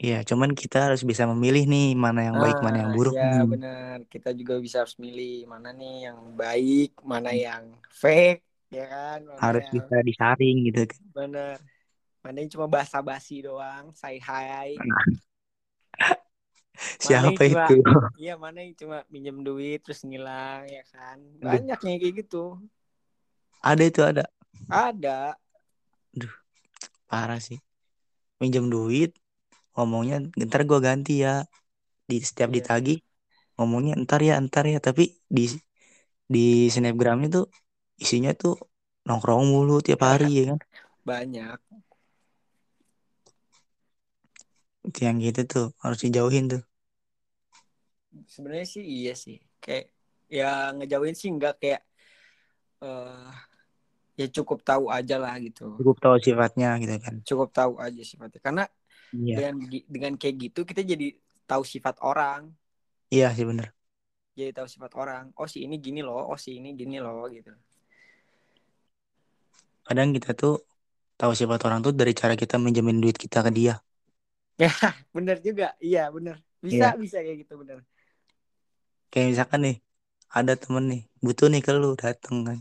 Iya, 0.00 0.22
cuman 0.22 0.54
kita 0.54 0.90
harus 0.90 1.02
bisa 1.02 1.26
memilih 1.26 1.66
nih 1.66 1.98
mana 1.98 2.20
yang 2.30 2.36
baik, 2.38 2.56
mana 2.62 2.76
yang 2.82 2.90
Ah, 2.94 2.96
buruk 2.96 3.14
Ya 3.18 3.30
nih. 3.42 3.46
benar. 3.52 3.96
Kita 4.06 4.30
juga 4.32 4.54
bisa 4.62 4.76
harus 4.86 4.96
milih 4.96 5.44
mana 5.50 5.74
nih 5.74 5.94
yang 6.08 6.18
baik, 6.38 6.90
mana 7.02 7.30
yang 7.34 7.64
fake, 7.90 8.42
ya 8.70 8.86
kan? 8.86 9.18
Mana 9.26 9.38
Harus 9.42 9.64
yang 9.66 9.74
bisa 9.76 9.96
disaring 10.06 10.56
gitu 10.70 10.80
kan. 10.88 11.00
benar. 11.14 11.56
Mana 12.22 12.36
yang 12.42 12.50
cuma 12.54 12.66
basa-basi 12.70 13.42
doang, 13.44 13.90
say 13.98 14.16
hi. 14.22 14.78
Siapa 17.00 17.36
cuma- 17.36 17.68
itu? 17.68 17.74
Iya, 18.20 18.34
mana 18.36 18.60
yang 18.64 18.74
cuma 18.76 19.04
minjem 19.08 19.40
duit 19.40 19.80
terus 19.80 20.04
ngilang, 20.04 20.68
ya 20.68 20.84
kan? 20.92 21.18
Banyak 21.40 21.78
nih 21.80 21.94
kayak 22.00 22.14
gitu. 22.24 22.60
Ada 23.60 23.82
itu 23.84 24.00
ada. 24.04 24.24
Ada. 24.68 25.36
Parah 27.10 27.40
sih. 27.40 27.58
Minjem 28.40 28.72
duit, 28.72 29.12
ngomongnya 29.76 30.20
ntar 30.48 30.64
gua 30.64 30.80
ganti 30.80 31.20
ya. 31.24 31.44
Di 32.08 32.18
setiap 32.20 32.50
Iya. 32.50 32.56
ditagih 32.60 32.98
ngomongnya 33.60 33.94
ntar 34.04 34.20
ya, 34.24 34.40
ntar 34.40 34.64
ya. 34.68 34.80
Tapi 34.80 35.16
di 35.28 35.44
di 36.30 36.70
snapgramnya 36.72 37.28
tuh 37.28 37.46
isinya 38.00 38.32
tuh 38.32 38.56
nongkrong 39.04 39.44
mulu 39.48 39.80
tiap 39.84 40.00
hari 40.06 40.28
ya 40.32 40.44
kan. 40.54 40.58
Banyak. 41.04 41.58
Yang 44.96 45.16
gitu 45.24 45.40
tuh 45.52 45.66
harus 45.84 46.00
dijauhin 46.00 46.48
tuh. 46.48 46.62
Sebenarnya 48.26 48.66
sih 48.66 48.84
iya 48.84 49.12
sih. 49.14 49.36
Kayak 49.62 49.84
ya 50.30 50.70
ngejauhin 50.76 51.16
sih 51.18 51.28
nggak 51.36 51.54
kayak 51.62 51.82
eh 52.80 53.30
ya 54.20 54.26
cukup 54.36 54.58
tahu 54.60 54.84
aja 54.92 55.16
lah 55.16 55.34
gitu. 55.40 55.80
Cukup 55.80 55.96
tahu 56.02 56.16
sifatnya 56.20 56.76
gitu 56.82 56.94
kan. 57.00 57.14
cukup 57.28 57.48
tahu 57.52 57.72
aja 57.80 58.02
sifatnya. 58.04 58.40
Karena 58.42 58.64
Iya. 59.10 59.34
dengan 59.42 59.54
dengan 59.90 60.12
kayak 60.20 60.36
gitu 60.38 60.60
kita 60.62 60.82
jadi 60.86 61.06
tahu 61.50 61.62
sifat 61.66 61.98
orang. 62.02 62.54
Iya 63.10 63.34
sih 63.34 63.42
bener. 63.42 63.74
jadi 64.38 64.50
tahu 64.56 64.68
sifat 64.70 64.92
orang. 64.96 65.24
Oh 65.36 65.46
si 65.50 65.58
ini 65.66 65.76
gini 65.86 66.00
loh 66.00 66.22
oh 66.32 66.38
si 66.38 66.50
ini 66.58 66.72
gini 66.78 66.96
loh 67.02 67.26
gitu. 67.28 67.52
Kadang 69.86 70.08
kita 70.16 70.30
tuh 70.38 70.54
tahu 71.20 71.32
sifat 71.36 71.60
orang 71.66 71.80
tuh 71.84 71.92
dari 72.00 72.12
cara 72.20 72.34
kita 72.38 72.56
minjemin 72.56 72.98
duit 73.02 73.16
kita 73.18 73.42
ke 73.46 73.50
dia. 73.52 73.74
bener 75.16 75.36
juga. 75.40 75.74
Iya 75.80 76.08
bener. 76.14 76.36
Bisa 76.60 76.92
bisa 77.00 77.18
kayak 77.24 77.48
gitu 77.48 77.54
bener 77.60 77.80
Kayak 79.10 79.26
misalkan 79.32 79.60
nih, 79.66 79.76
ada 80.38 80.52
temen 80.62 80.84
nih, 80.92 81.00
butuh 81.24 81.46
nih 81.52 81.62
ke 81.66 81.72
lu, 81.80 81.88
dateng 82.02 82.36
kan. 82.48 82.58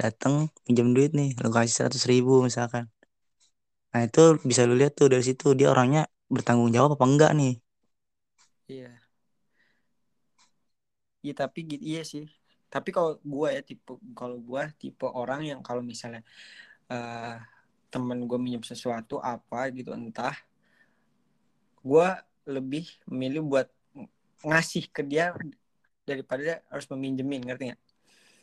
Dateng, 0.00 0.34
pinjam 0.64 0.88
duit 0.96 1.10
nih, 1.18 1.28
lu 1.42 1.48
kasih 1.56 1.74
100 1.76 2.04
ribu 2.12 2.32
misalkan. 2.48 2.84
Nah 3.92 4.02
itu 4.08 4.22
bisa 4.48 4.62
lu 4.68 4.74
lihat 4.80 4.92
tuh 4.98 5.08
dari 5.12 5.24
situ, 5.28 5.46
dia 5.58 5.68
orangnya 5.74 6.02
bertanggung 6.34 6.70
jawab 6.76 6.90
apa 6.96 7.04
enggak 7.10 7.30
nih. 7.40 7.52
iya 8.68 9.06
iya 11.24 11.32
tapi 11.40 11.58
gitu 11.70 11.82
iya 11.90 12.00
sih 12.12 12.24
tapi 12.72 12.88
kalau 12.96 13.10
gua 13.32 13.48
ya 13.56 13.60
tipe 13.68 13.90
kalau 14.18 14.36
gua 14.48 14.62
tipe 14.80 15.04
orang 15.20 15.40
yang 15.50 15.60
kalau 15.66 15.82
misalnya 15.92 16.20
eh 16.92 17.34
temen 17.92 18.18
gue 18.30 18.38
minjem 18.44 18.64
sesuatu 18.72 19.14
apa 19.32 19.58
gitu 19.76 19.90
entah 19.98 20.34
gua 21.84 22.08
lebih 22.46 22.84
memilih 23.10 23.42
buat 23.46 23.66
ngasih 24.46 24.84
ke 24.94 25.02
dia 25.10 25.34
daripada 26.06 26.62
harus 26.70 26.86
meminjemin 26.94 27.42
ngerti 27.44 27.74
nggak 27.74 27.82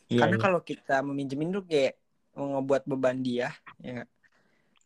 Iya, 0.04 0.20
karena 0.20 0.36
iya. 0.36 0.42
kalau 0.44 0.60
kita 0.60 1.00
meminjemin 1.00 1.48
tuh 1.48 1.64
kayak 1.64 1.96
ngebuat 2.36 2.84
beban 2.84 3.24
dia 3.24 3.48
ya? 3.80 4.04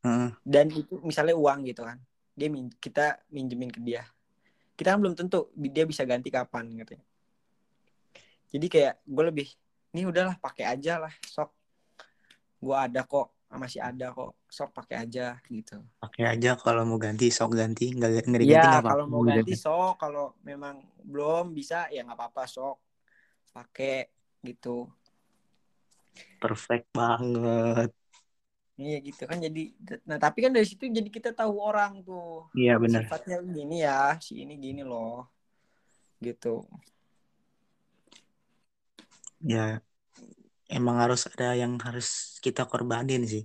Heeh. 0.07 0.31
dan 0.47 0.71
itu 0.71 0.95
misalnya 1.03 1.35
uang 1.35 1.67
gitu 1.67 1.83
kan 1.83 1.99
dia 2.39 2.47
min 2.47 2.71
kita 2.79 3.19
minjemin 3.35 3.75
ke 3.75 3.83
dia 3.83 4.07
kita 4.79 4.95
kan 4.95 5.03
belum 5.03 5.19
tentu 5.19 5.51
dia 5.59 5.83
bisa 5.83 6.07
ganti 6.07 6.31
kapan 6.31 6.71
gitu 6.71 6.95
jadi 8.55 8.67
kayak 8.71 8.95
gue 9.03 9.25
lebih 9.27 9.49
ini 9.91 10.07
udahlah 10.07 10.39
pakai 10.39 10.71
aja 10.71 11.03
lah 11.03 11.13
sok 11.27 11.51
gue 12.63 12.77
ada 12.79 13.03
kok 13.03 13.35
masih 13.57 13.81
ada 13.81 14.13
kok 14.13 14.37
sok 14.45 14.77
pakai 14.77 15.09
aja 15.09 15.41
gitu. 15.49 15.81
Pakai 15.97 16.37
aja 16.37 16.53
kalau 16.61 16.85
mau 16.85 17.01
ganti 17.01 17.33
sok 17.33 17.57
ganti. 17.57 17.97
Nggak 17.97 18.29
nggak 18.29 18.41
diganti 18.45 18.69
ya 18.69 18.85
kalau 18.85 19.05
mau 19.09 19.25
ganti 19.25 19.57
sok 19.57 19.97
kalau 19.97 20.37
memang 20.45 20.85
belum 21.01 21.57
bisa 21.57 21.89
ya 21.89 22.05
nggak 22.05 22.19
apa-apa 22.19 22.45
sok 22.45 22.77
pakai 23.57 24.13
gitu. 24.45 24.85
Perfect 26.37 26.93
banget. 26.93 27.91
Iya 28.79 28.99
gitu 29.03 29.27
kan 29.27 29.43
jadi 29.43 29.75
nah 30.07 30.23
tapi 30.23 30.39
kan 30.45 30.55
dari 30.55 30.63
situ 30.69 30.87
jadi 30.87 31.09
kita 31.09 31.33
tahu 31.33 31.57
orang 31.57 32.05
tuh. 32.05 32.53
Iya 32.53 32.77
bener. 32.77 33.09
Sifatnya 33.09 33.41
gini 33.43 33.83
ya 33.83 34.15
si 34.21 34.45
ini 34.45 34.61
gini 34.61 34.85
loh 34.85 35.25
gitu. 36.21 36.69
Ya 39.41 39.81
emang 40.69 40.97
harus 41.01 41.27
ada 41.27 41.57
yang 41.57 41.81
harus 41.81 42.39
kita 42.45 42.69
korbanin 42.69 43.25
sih. 43.25 43.45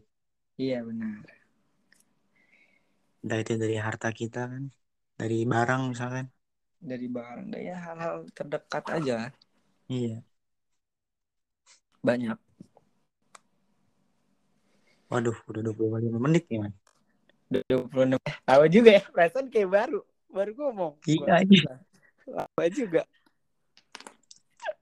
Iya 0.60 0.84
benar. 0.84 1.24
Entah 3.24 3.40
itu 3.40 3.54
dari 3.56 3.76
harta 3.80 4.12
kita 4.12 4.52
kan 4.52 4.64
dari 5.16 5.48
barang 5.48 5.82
misalkan. 5.96 6.28
Dari 6.84 7.08
barang 7.08 7.48
ya 7.56 7.76
hal-hal 7.80 8.28
terdekat 8.36 8.84
aja. 8.92 9.32
Iya. 9.88 10.20
Banyak. 12.04 12.38
Waduh 15.08 15.38
udah 15.48 15.62
25 15.62 16.20
menit 16.20 16.44
nih 16.52 16.60
man 16.68 16.74
26 17.54 18.18
eh, 18.18 18.36
tahu 18.50 18.64
juga 18.66 18.90
ya 18.98 19.04
perasaan 19.06 19.48
kayak 19.54 19.70
baru 19.70 20.00
baru 20.34 20.52
ngomong. 20.58 20.94
Iya 21.06 21.46
iya. 21.46 21.74
Lama 22.26 22.66
juga 22.74 23.02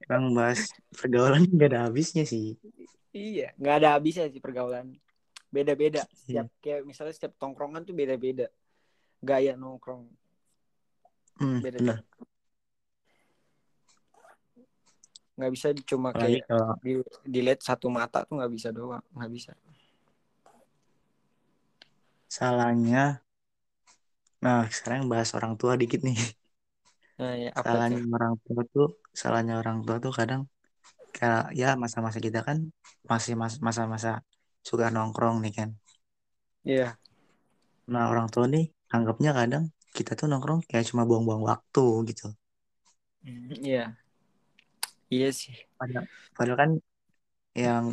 Bang 0.08 0.32
bahas 0.36 0.70
pergaulan 0.94 1.46
nggak 1.46 1.68
ada 1.72 1.80
habisnya 1.88 2.24
sih. 2.26 2.56
Iya 3.12 3.52
nggak 3.56 3.74
ada 3.82 3.88
habisnya 3.98 4.28
sih 4.32 4.40
pergaulan. 4.42 4.96
Beda-beda. 5.52 6.02
Iya. 6.04 6.16
setiap 6.16 6.46
kayak 6.64 6.80
misalnya 6.88 7.14
setiap 7.14 7.34
tongkrongan 7.36 7.84
tuh 7.84 7.94
beda-beda. 7.94 8.48
Gaya 9.22 9.54
nongkrong. 9.54 10.08
Hmm, 11.38 11.58
beda 11.64 11.78
bener 11.80 11.98
nggak 15.32 15.52
bisa 15.52 15.68
cuma 15.88 16.12
kayak 16.12 16.44
kalau 16.44 16.76
di 16.84 17.00
dilihat 17.24 17.64
satu 17.64 17.88
mata 17.88 18.22
tuh 18.28 18.36
nggak 18.36 18.52
bisa 18.52 18.68
doang 18.68 19.02
nggak 19.16 19.32
bisa. 19.32 19.52
Salahnya 22.28 23.18
nah 24.42 24.66
sekarang 24.68 25.06
bahas 25.06 25.30
orang 25.38 25.54
tua 25.54 25.78
dikit 25.78 26.02
nih 26.02 26.18
nah 27.18 27.32
ya 27.44 27.48
apa 27.60 27.76
salahnya 27.76 27.88
tuh 27.88 28.00
orang 28.14 28.32
tua 28.44 28.62
tuh 28.74 28.86
salahnya 29.20 29.54
orang 29.62 29.76
tua 29.86 29.96
tuh 30.04 30.12
kadang 30.18 30.40
kayak 31.16 31.42
ya 31.60 31.66
masa-masa 31.82 32.18
kita 32.26 32.40
kan 32.48 32.58
masih 33.10 33.34
mas- 33.42 33.62
masa-masa 33.68 34.10
suka 34.68 34.86
nongkrong 34.94 35.36
nih 35.44 35.52
kan. 35.58 35.70
Iya. 36.64 36.98
Nah 37.92 38.04
orang 38.12 38.28
tua 38.34 38.44
nih 38.54 38.64
anggapnya 38.96 39.30
kadang 39.38 39.64
kita 39.96 40.12
tuh 40.18 40.26
nongkrong 40.30 40.60
kayak 40.68 40.86
cuma 40.90 41.02
buang-buang 41.08 41.42
waktu 41.50 41.82
gitu. 42.10 42.26
Hmm, 43.22 43.52
iya. 43.64 43.96
Iya 45.14 45.28
sih. 45.40 45.54
Padahal, 45.78 46.04
padahal 46.36 46.58
kan 46.62 46.70
yang 47.64 47.84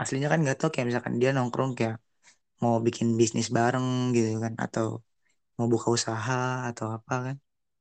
aslinya 0.00 0.28
kan 0.32 0.38
nggak 0.44 0.56
tahu 0.60 0.70
kayak 0.74 0.88
misalkan 0.90 1.16
dia 1.22 1.30
nongkrong 1.36 1.72
kayak 1.78 1.96
mau 2.62 2.74
bikin 2.86 3.08
bisnis 3.20 3.48
bareng 3.58 3.86
gitu 4.16 4.28
kan 4.44 4.54
atau 4.64 4.86
mau 5.58 5.68
buka 5.74 5.88
usaha 5.98 6.34
atau 6.70 6.86
apa 6.96 7.14
kan 7.26 7.36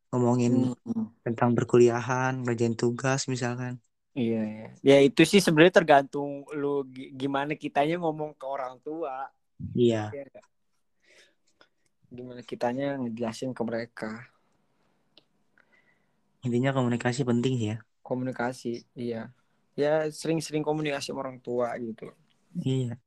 ngomongin 0.10 0.74
Hmm, 0.86 1.14
tentang 1.22 1.54
perkuliahan 1.54 2.42
ngerjain 2.44 2.74
tugas 2.74 3.30
misalkan. 3.30 3.78
Iya 4.18 4.42
iya. 4.42 4.68
Ya 4.82 4.98
itu 5.06 5.22
sih 5.24 5.38
sebenarnya 5.40 5.80
tergantung 5.82 6.44
lu 6.58 6.82
gi- 6.90 7.14
gimana 7.14 7.54
kitanya 7.54 8.02
ngomong 8.02 8.34
ke 8.34 8.46
orang 8.46 8.82
tua. 8.82 9.30
Iya. 9.78 10.10
Iya 10.12 10.42
gimana 12.10 12.42
kitanya 12.42 12.98
ngejelasin 12.98 13.54
ke 13.54 13.62
mereka. 13.62 14.12
Intinya 16.42 16.74
komunikasi 16.74 17.22
penting 17.22 17.54
sih 17.62 17.68
ya. 17.76 17.78
Komunikasi 18.02 18.82
iya. 18.98 19.30
Ya 19.78 20.10
sering-sering 20.10 20.66
komunikasi 20.66 21.14
sama 21.14 21.22
orang 21.24 21.38
tua 21.40 21.70
gitu. 21.78 22.10
Iya. 22.58 22.98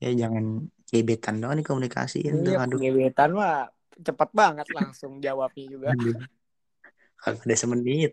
Ya 0.00 0.10
jangan 0.16 0.72
gebetan 0.88 1.44
doang 1.44 1.60
nih 1.60 1.66
komunikasiin 1.68 2.40
tuh 2.42 2.56
iya 2.56 2.64
gebetan 2.66 3.36
mah 3.36 3.68
cepet 4.00 4.30
banget 4.32 4.66
langsung 4.72 5.20
jawabnya 5.20 5.64
juga. 5.68 5.88
Aduh 5.92 6.16
kalau 7.20 7.36
ada 7.36 7.56
semenit. 7.56 8.12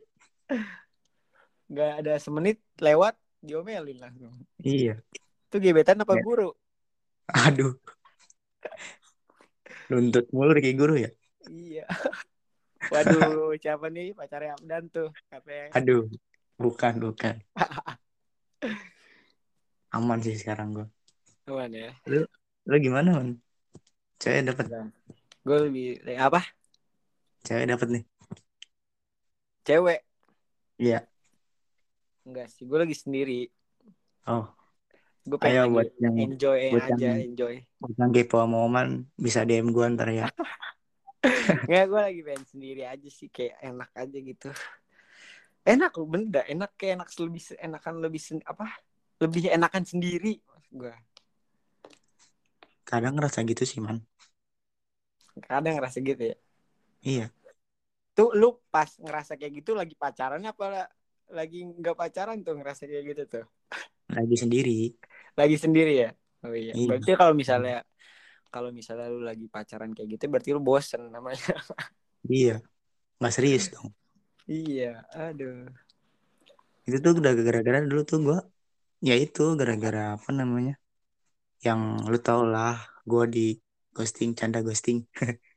Nggak 1.72 1.92
ada 2.04 2.14
semenit 2.20 2.58
lewat 2.80 3.16
diomelin 3.40 4.00
langsung. 4.04 4.36
Iya. 4.60 5.00
Itu 5.48 5.64
gebetan 5.64 6.04
apa 6.04 6.20
Ya. 6.20 6.24
guru? 6.24 6.50
Aduh. 7.32 7.74
Nuntut 9.88 10.28
mulu 10.36 10.52
kayak 10.60 10.76
guru 10.76 10.96
ya. 11.00 11.12
Iya. 11.48 11.88
Waduh 12.92 13.56
siapa 13.60 13.88
nih 13.88 14.12
pacarnya 14.12 14.60
Abdan 14.60 14.92
tuh 14.92 15.10
katanya. 15.32 15.72
Aduh 15.76 16.12
bukan 16.60 16.94
bukan. 17.00 17.36
Aman 19.96 20.20
sih 20.20 20.36
sekarang 20.36 20.76
gue 20.76 20.88
Aman 21.48 21.72
ya. 21.72 21.96
Lu 22.68 22.76
gimana 22.84 23.24
man 23.24 23.40
cewek 24.20 24.52
dapat 24.52 24.68
gue 25.48 25.58
lebih 25.72 25.88
apa? 26.20 26.44
Cewek 27.48 27.72
dapat 27.72 27.88
nih. 27.88 28.04
Cewek. 29.64 30.00
Iya. 30.76 31.08
Enggak 32.28 32.52
sih 32.52 32.68
gue 32.68 32.76
lagi 32.76 32.92
sendiri. 32.92 33.48
Oh. 34.28 34.52
Gue 35.24 35.40
ayo 35.48 35.48
pengen 35.48 35.56
lagi 35.64 35.72
buat 35.72 35.90
yang 36.04 36.16
enjoy 36.20 36.60
buat 36.72 36.84
aja 36.92 37.00
yang- 37.00 37.20
enjoy. 37.32 37.56
buat 37.80 37.96
yang 37.96 38.12
kepo 38.12 38.44
sama 38.44 38.58
Oman 38.64 38.88
bisa 39.16 39.48
DM 39.48 39.72
gue 39.72 39.86
ntar 39.96 40.12
ya. 40.12 40.28
Nggak, 41.68 41.86
gue 41.88 42.00
lagi 42.12 42.22
pengen 42.28 42.46
sendiri 42.48 42.82
aja 42.84 43.10
sih 43.12 43.32
kayak 43.32 43.56
enak 43.64 43.90
aja 43.96 44.18
gitu. 44.20 44.50
Enak 45.64 45.92
loh 45.96 46.08
bener 46.08 46.28
dah. 46.32 46.46
enak 46.48 46.72
kayak 46.76 47.00
enak 47.00 47.10
lebih 47.24 47.44
enakan 47.60 47.94
lebih 48.04 48.20
sen- 48.20 48.48
apa? 48.48 48.68
Lebih 49.24 49.52
enakan 49.56 49.84
sendiri 49.88 50.44
gue 50.68 50.92
kadang 52.84 53.20
ngerasa 53.20 53.44
gitu 53.44 53.68
sih 53.68 53.84
man 53.84 54.00
kadang 55.44 55.74
ngerasa 55.78 55.98
gitu 56.02 56.24
ya? 56.34 56.36
Iya. 57.04 57.26
Tuh 58.18 58.34
lu 58.34 58.58
pas 58.74 58.90
ngerasa 58.98 59.38
kayak 59.38 59.54
gitu 59.62 59.72
lagi 59.78 59.94
pacaran 59.94 60.42
apa 60.42 60.64
la- 60.74 60.92
lagi 61.32 61.58
nggak 61.68 61.96
pacaran 61.98 62.42
tuh 62.42 62.58
ngerasa 62.58 62.88
kayak 62.90 63.04
gitu 63.14 63.24
tuh? 63.30 63.46
Lagi 64.10 64.36
sendiri. 64.40 64.80
Lagi 65.38 65.58
sendiri 65.60 65.94
ya? 66.04 66.10
Oh 66.46 66.54
iya. 66.56 66.74
Iya. 66.74 66.88
berarti 66.90 67.12
kalau 67.14 67.34
misalnya 67.36 67.84
kalau 68.50 68.70
misalnya 68.72 69.08
lu 69.12 69.22
lagi 69.22 69.46
pacaran 69.52 69.92
kayak 69.94 70.18
gitu 70.18 70.24
berarti 70.32 70.50
lu 70.56 70.62
bosen 70.64 71.12
namanya. 71.14 71.42
Iya. 72.28 72.60
Nggak 73.20 73.34
serius 73.36 73.66
dong. 73.74 73.90
Iya 74.48 75.04
aduh. 75.12 75.68
Itu 76.88 76.98
tuh 77.04 77.14
udah 77.20 77.34
gara-gara 77.36 77.78
dulu 77.84 78.02
tuh 78.08 78.20
gue 78.28 78.38
ya 79.08 79.14
itu 79.14 79.42
gara-gara 79.60 80.18
apa 80.18 80.30
namanya 80.34 80.74
yang 81.66 81.82
lu 82.12 82.18
tau 82.28 82.42
lah 82.54 82.76
gue 83.10 83.24
di 83.36 83.46
ghosting 83.98 84.32
canda 84.40 84.60
ghosting. 84.68 85.00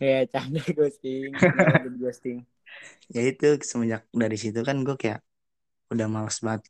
Ya 0.00 0.18
canda 0.32 0.60
ghosting 0.76 1.32
jadi 1.82 1.96
ghosting? 2.02 2.38
Ya 3.14 3.20
itu 3.30 3.46
semenjak 3.70 4.02
dari 4.22 4.36
situ 4.42 4.58
kan 4.68 4.76
gue 4.86 4.94
kayak 5.02 5.20
udah 5.92 6.06
males 6.14 6.38
banget 6.46 6.62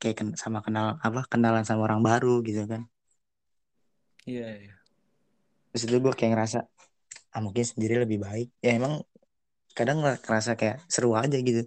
kayak 0.00 0.16
ken- 0.20 0.38
sama 0.42 0.58
kenal 0.66 0.86
apa 1.06 1.20
kenalan 1.32 1.64
sama 1.68 1.82
orang 1.88 2.02
baru 2.08 2.28
gitu 2.48 2.62
kan. 2.72 2.82
Iya 4.26 4.48
iya. 4.58 4.74
Terus 5.70 5.82
itu 5.86 5.96
gue 6.04 6.12
kayak 6.18 6.30
ngerasa 6.34 6.58
ah 7.34 7.40
mungkin 7.46 7.64
sendiri 7.70 7.94
lebih 8.04 8.18
baik. 8.26 8.48
Ya 8.64 8.70
emang 8.78 8.94
kadang 9.78 9.98
ngerasa 10.02 10.52
kayak 10.60 10.76
seru 10.94 11.10
aja 11.22 11.36
gitu. 11.48 11.62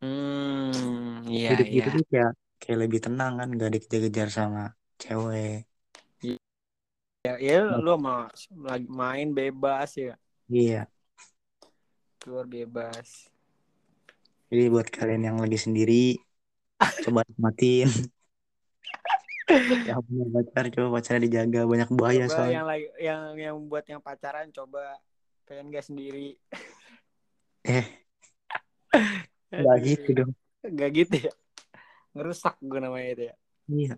Hmm 0.00 1.28
iya 1.36 1.50
hidup 1.50 1.66
iya. 1.72 1.84
gitu 1.84 1.88
tuh 1.94 2.02
kayak 2.12 2.30
kayak 2.60 2.78
lebih 2.82 3.00
tenang 3.04 3.32
kan 3.40 3.48
gak 3.60 3.70
dikejar-kejar 3.74 4.28
sama 4.38 4.60
cewek 5.02 5.50
ya, 7.26 7.34
ya 7.42 7.58
lu 7.82 7.98
mau 7.98 8.30
lagi 8.62 8.86
main 8.86 9.28
bebas 9.34 9.90
ya. 9.98 10.14
Iya. 10.46 10.86
Keluar 12.22 12.46
bebas. 12.46 13.26
Jadi 14.46 14.64
buat 14.70 14.86
kalian 14.86 15.22
yang 15.26 15.38
lagi 15.42 15.58
sendiri 15.58 16.14
coba 17.06 17.26
nikmatin. 17.26 17.90
Yang 19.86 20.00
punya 20.06 20.26
pacar 20.30 20.64
coba 20.70 20.88
pacarnya 20.98 21.22
dijaga 21.26 21.60
banyak 21.66 21.90
buaya 21.94 22.24
coba 22.26 22.34
soalnya. 22.34 22.54
yang 22.54 22.66
lagi 22.66 22.86
yang 22.98 23.20
yang 23.38 23.56
buat 23.66 23.84
yang 23.86 24.02
pacaran 24.02 24.50
coba 24.54 24.98
pengen 25.46 25.74
gak 25.74 25.86
sendiri. 25.86 26.38
Eh. 27.66 27.86
Nggak 29.50 29.78
gitu 29.82 30.08
dong. 30.22 30.32
Gak 30.62 30.90
gitu 30.94 31.14
ya. 31.30 31.32
Ngerusak 32.14 32.58
gue 32.62 32.78
namanya 32.78 33.08
itu 33.14 33.22
ya. 33.30 33.34
Iya 33.66 33.94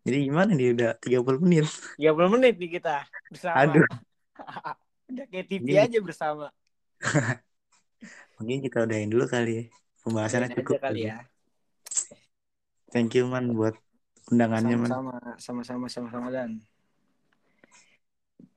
Jadi 0.00 0.16
gimana 0.32 0.50
nih 0.56 0.72
udah 0.72 0.90
30 0.96 1.40
menit. 1.44 1.66
30 2.00 2.32
menit 2.32 2.54
nih 2.56 2.70
kita 2.80 3.04
bersama. 3.28 3.56
Aduh. 3.60 3.86
Udah 5.10 5.26
kayak 5.26 5.46
TV 5.50 5.66
aja 5.74 5.98
bersama. 5.98 6.46
Mungkin 8.38 8.62
kita 8.62 8.86
udahin 8.86 9.10
dulu 9.10 9.26
kali 9.26 9.52
ya. 9.52 9.64
Pembahasannya 10.06 10.48
Udahin 10.54 10.58
cukup 10.62 10.76
kali 10.78 11.10
ya. 11.10 11.18
Thank 12.94 13.18
you 13.18 13.26
man 13.26 13.52
buat 13.52 13.74
undangannya 14.30 14.78
man. 14.78 14.88
Sama-sama, 14.88 15.14
sama-sama, 15.36 15.86
sama-sama 15.90 16.28
dan. 16.30 16.62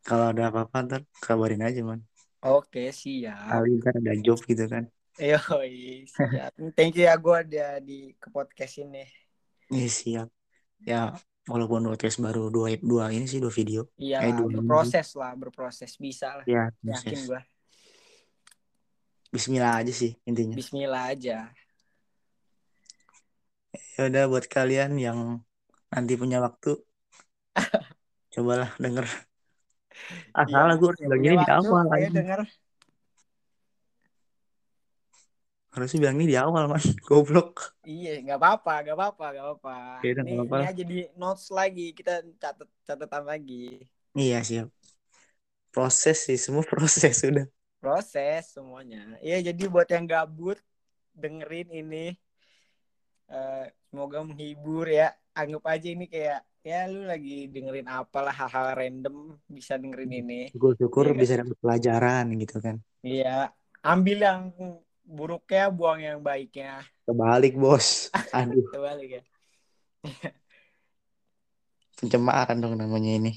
Kalau 0.06 0.30
ada 0.30 0.54
apa-apa 0.54 0.78
ntar 0.86 1.02
kabarin 1.20 1.66
aja 1.66 1.82
man. 1.82 2.06
Oke, 2.46 2.94
siap. 2.94 3.50
Kali 3.50 3.82
ntar 3.82 3.98
ada 3.98 4.14
job 4.22 4.40
gitu 4.46 4.64
kan. 4.70 4.88
Yoi, 5.18 6.06
siap. 6.06 6.54
Thank 6.78 7.02
you 7.02 7.10
ya 7.10 7.18
gue 7.18 7.36
ada 7.36 7.82
di 7.82 8.14
ke 8.16 8.30
podcast 8.30 8.78
ini. 8.78 9.10
Iya 9.74 9.90
siap. 9.90 10.30
Ya 10.86 11.18
walaupun 11.44 11.84
podcast 11.92 12.24
baru 12.24 12.48
dua 12.48 12.80
dua 12.80 13.12
ini 13.12 13.28
sih 13.28 13.44
dua 13.44 13.52
video. 13.52 13.88
Iya 14.00 14.24
Eh, 14.24 14.32
dua 14.32 14.48
berproses 14.48 15.12
lah, 15.20 15.36
berproses 15.36 15.96
bisa 16.00 16.40
lah. 16.40 16.46
Ya 16.48 16.72
Yakin 16.82 17.20
gue. 17.28 17.42
Bismillah 19.34 19.82
aja 19.82 19.94
sih 19.94 20.14
intinya. 20.24 20.54
Bismillah 20.56 21.04
aja. 21.10 21.50
Ya 23.98 24.02
udah 24.06 24.24
buat 24.30 24.46
kalian 24.46 24.98
yang 25.02 25.42
nanti 25.90 26.14
punya 26.18 26.42
waktu, 26.42 26.78
cobalah 28.34 28.74
denger. 28.78 29.06
Ah 30.34 30.46
Iya, 30.46 30.54
salah 30.54 30.76
gue 30.78 30.90
ini 31.18 31.38
di 31.38 31.48
awal 31.50 31.86
aja. 31.94 32.10
denger. 32.10 32.42
Harusnya 35.74 36.00
bilang 36.02 36.18
ini 36.22 36.26
di 36.32 36.38
awal 36.44 36.64
man. 36.72 36.82
Goblok. 37.08 37.76
Iya, 37.90 38.08
nggak 38.24 38.38
apa-apa, 38.40 38.72
nggak 38.82 38.96
apa-apa, 38.98 39.24
nggak 39.32 39.44
apa-apa. 39.46 39.72
Ya 40.04 40.12
Ini, 40.20 40.32
apa-apa 40.34 40.56
ini 40.56 40.62
aja 40.70 40.84
di 40.92 40.96
notes 41.22 41.46
lagi, 41.60 41.82
kita 41.98 42.12
catat 42.42 42.68
catatan 42.88 43.24
lagi. 43.32 43.54
Iya 44.20 44.44
siap. 44.44 44.68
Proses 45.76 46.18
sih 46.26 46.38
semua 46.44 46.64
proses 46.72 47.14
sudah. 47.22 47.46
Proses 47.82 48.42
semuanya. 48.56 49.02
Iya, 49.26 49.38
jadi 49.52 49.64
buat 49.74 49.88
yang 49.96 50.06
gabut 50.14 50.58
dengerin 51.22 51.70
ini, 51.82 52.06
eh, 53.32 53.60
semoga 53.90 54.18
menghibur 54.28 54.86
ya. 55.00 55.04
Anggap 55.40 55.64
aja 55.74 55.88
ini 55.96 56.04
kayak 56.14 56.38
ya 56.68 56.76
lu 56.92 57.00
lagi 57.12 57.30
dengerin 57.54 57.88
apalah 57.98 58.34
hal-hal 58.40 58.68
random 58.80 59.16
bisa 59.58 59.74
dengerin 59.82 60.12
ini. 60.22 60.34
Syukur-syukur 60.52 61.06
Iya, 61.06 61.22
bisa 61.22 61.34
dapat 61.42 61.56
pelajaran 61.64 62.26
gitu 62.42 62.56
kan. 62.66 62.76
Iya, 63.08 63.28
ambil 63.90 64.18
yang 64.28 64.42
buruknya, 65.04 65.70
buang 65.70 66.00
yang 66.00 66.20
baiknya. 66.24 66.82
Kebalik 67.04 67.54
bos. 67.60 68.10
Aduh, 68.32 68.66
Kebalik 68.72 69.22
ya. 69.22 69.24
pencemaran 72.04 72.60
dong 72.60 72.76
namanya 72.76 73.16
ini. 73.16 73.32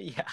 Iya. 0.00 0.24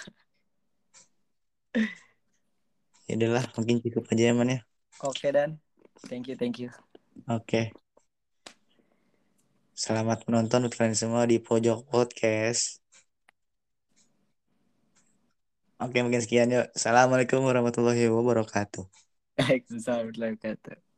Ya 3.04 3.14
udahlah, 3.20 3.44
mungkin 3.60 3.84
cukup 3.84 4.08
aja 4.16 4.32
ya 4.32 4.34
man 4.36 4.56
ya. 4.56 4.60
Oke 5.04 5.28
dan, 5.36 5.60
thank 6.08 6.32
you, 6.32 6.40
thank 6.40 6.64
you. 6.64 6.72
Oke. 7.28 7.76
Selamat 9.76 10.24
menonton 10.30 10.72
kalian 10.72 10.96
semua 10.96 11.28
di 11.28 11.44
Pojok 11.44 11.84
Podcast. 11.92 12.80
Oke, 15.84 16.00
mungkin 16.00 16.24
sekian 16.24 16.48
yuk. 16.48 16.72
Assalamualaikum 16.72 17.44
warahmatullahi 17.44 18.08
wabarakatuh. 18.08 19.03
Waalaikumsalam 19.38 19.98
warahmatullahi 19.98 20.34
wabarakatuh. 20.38 20.93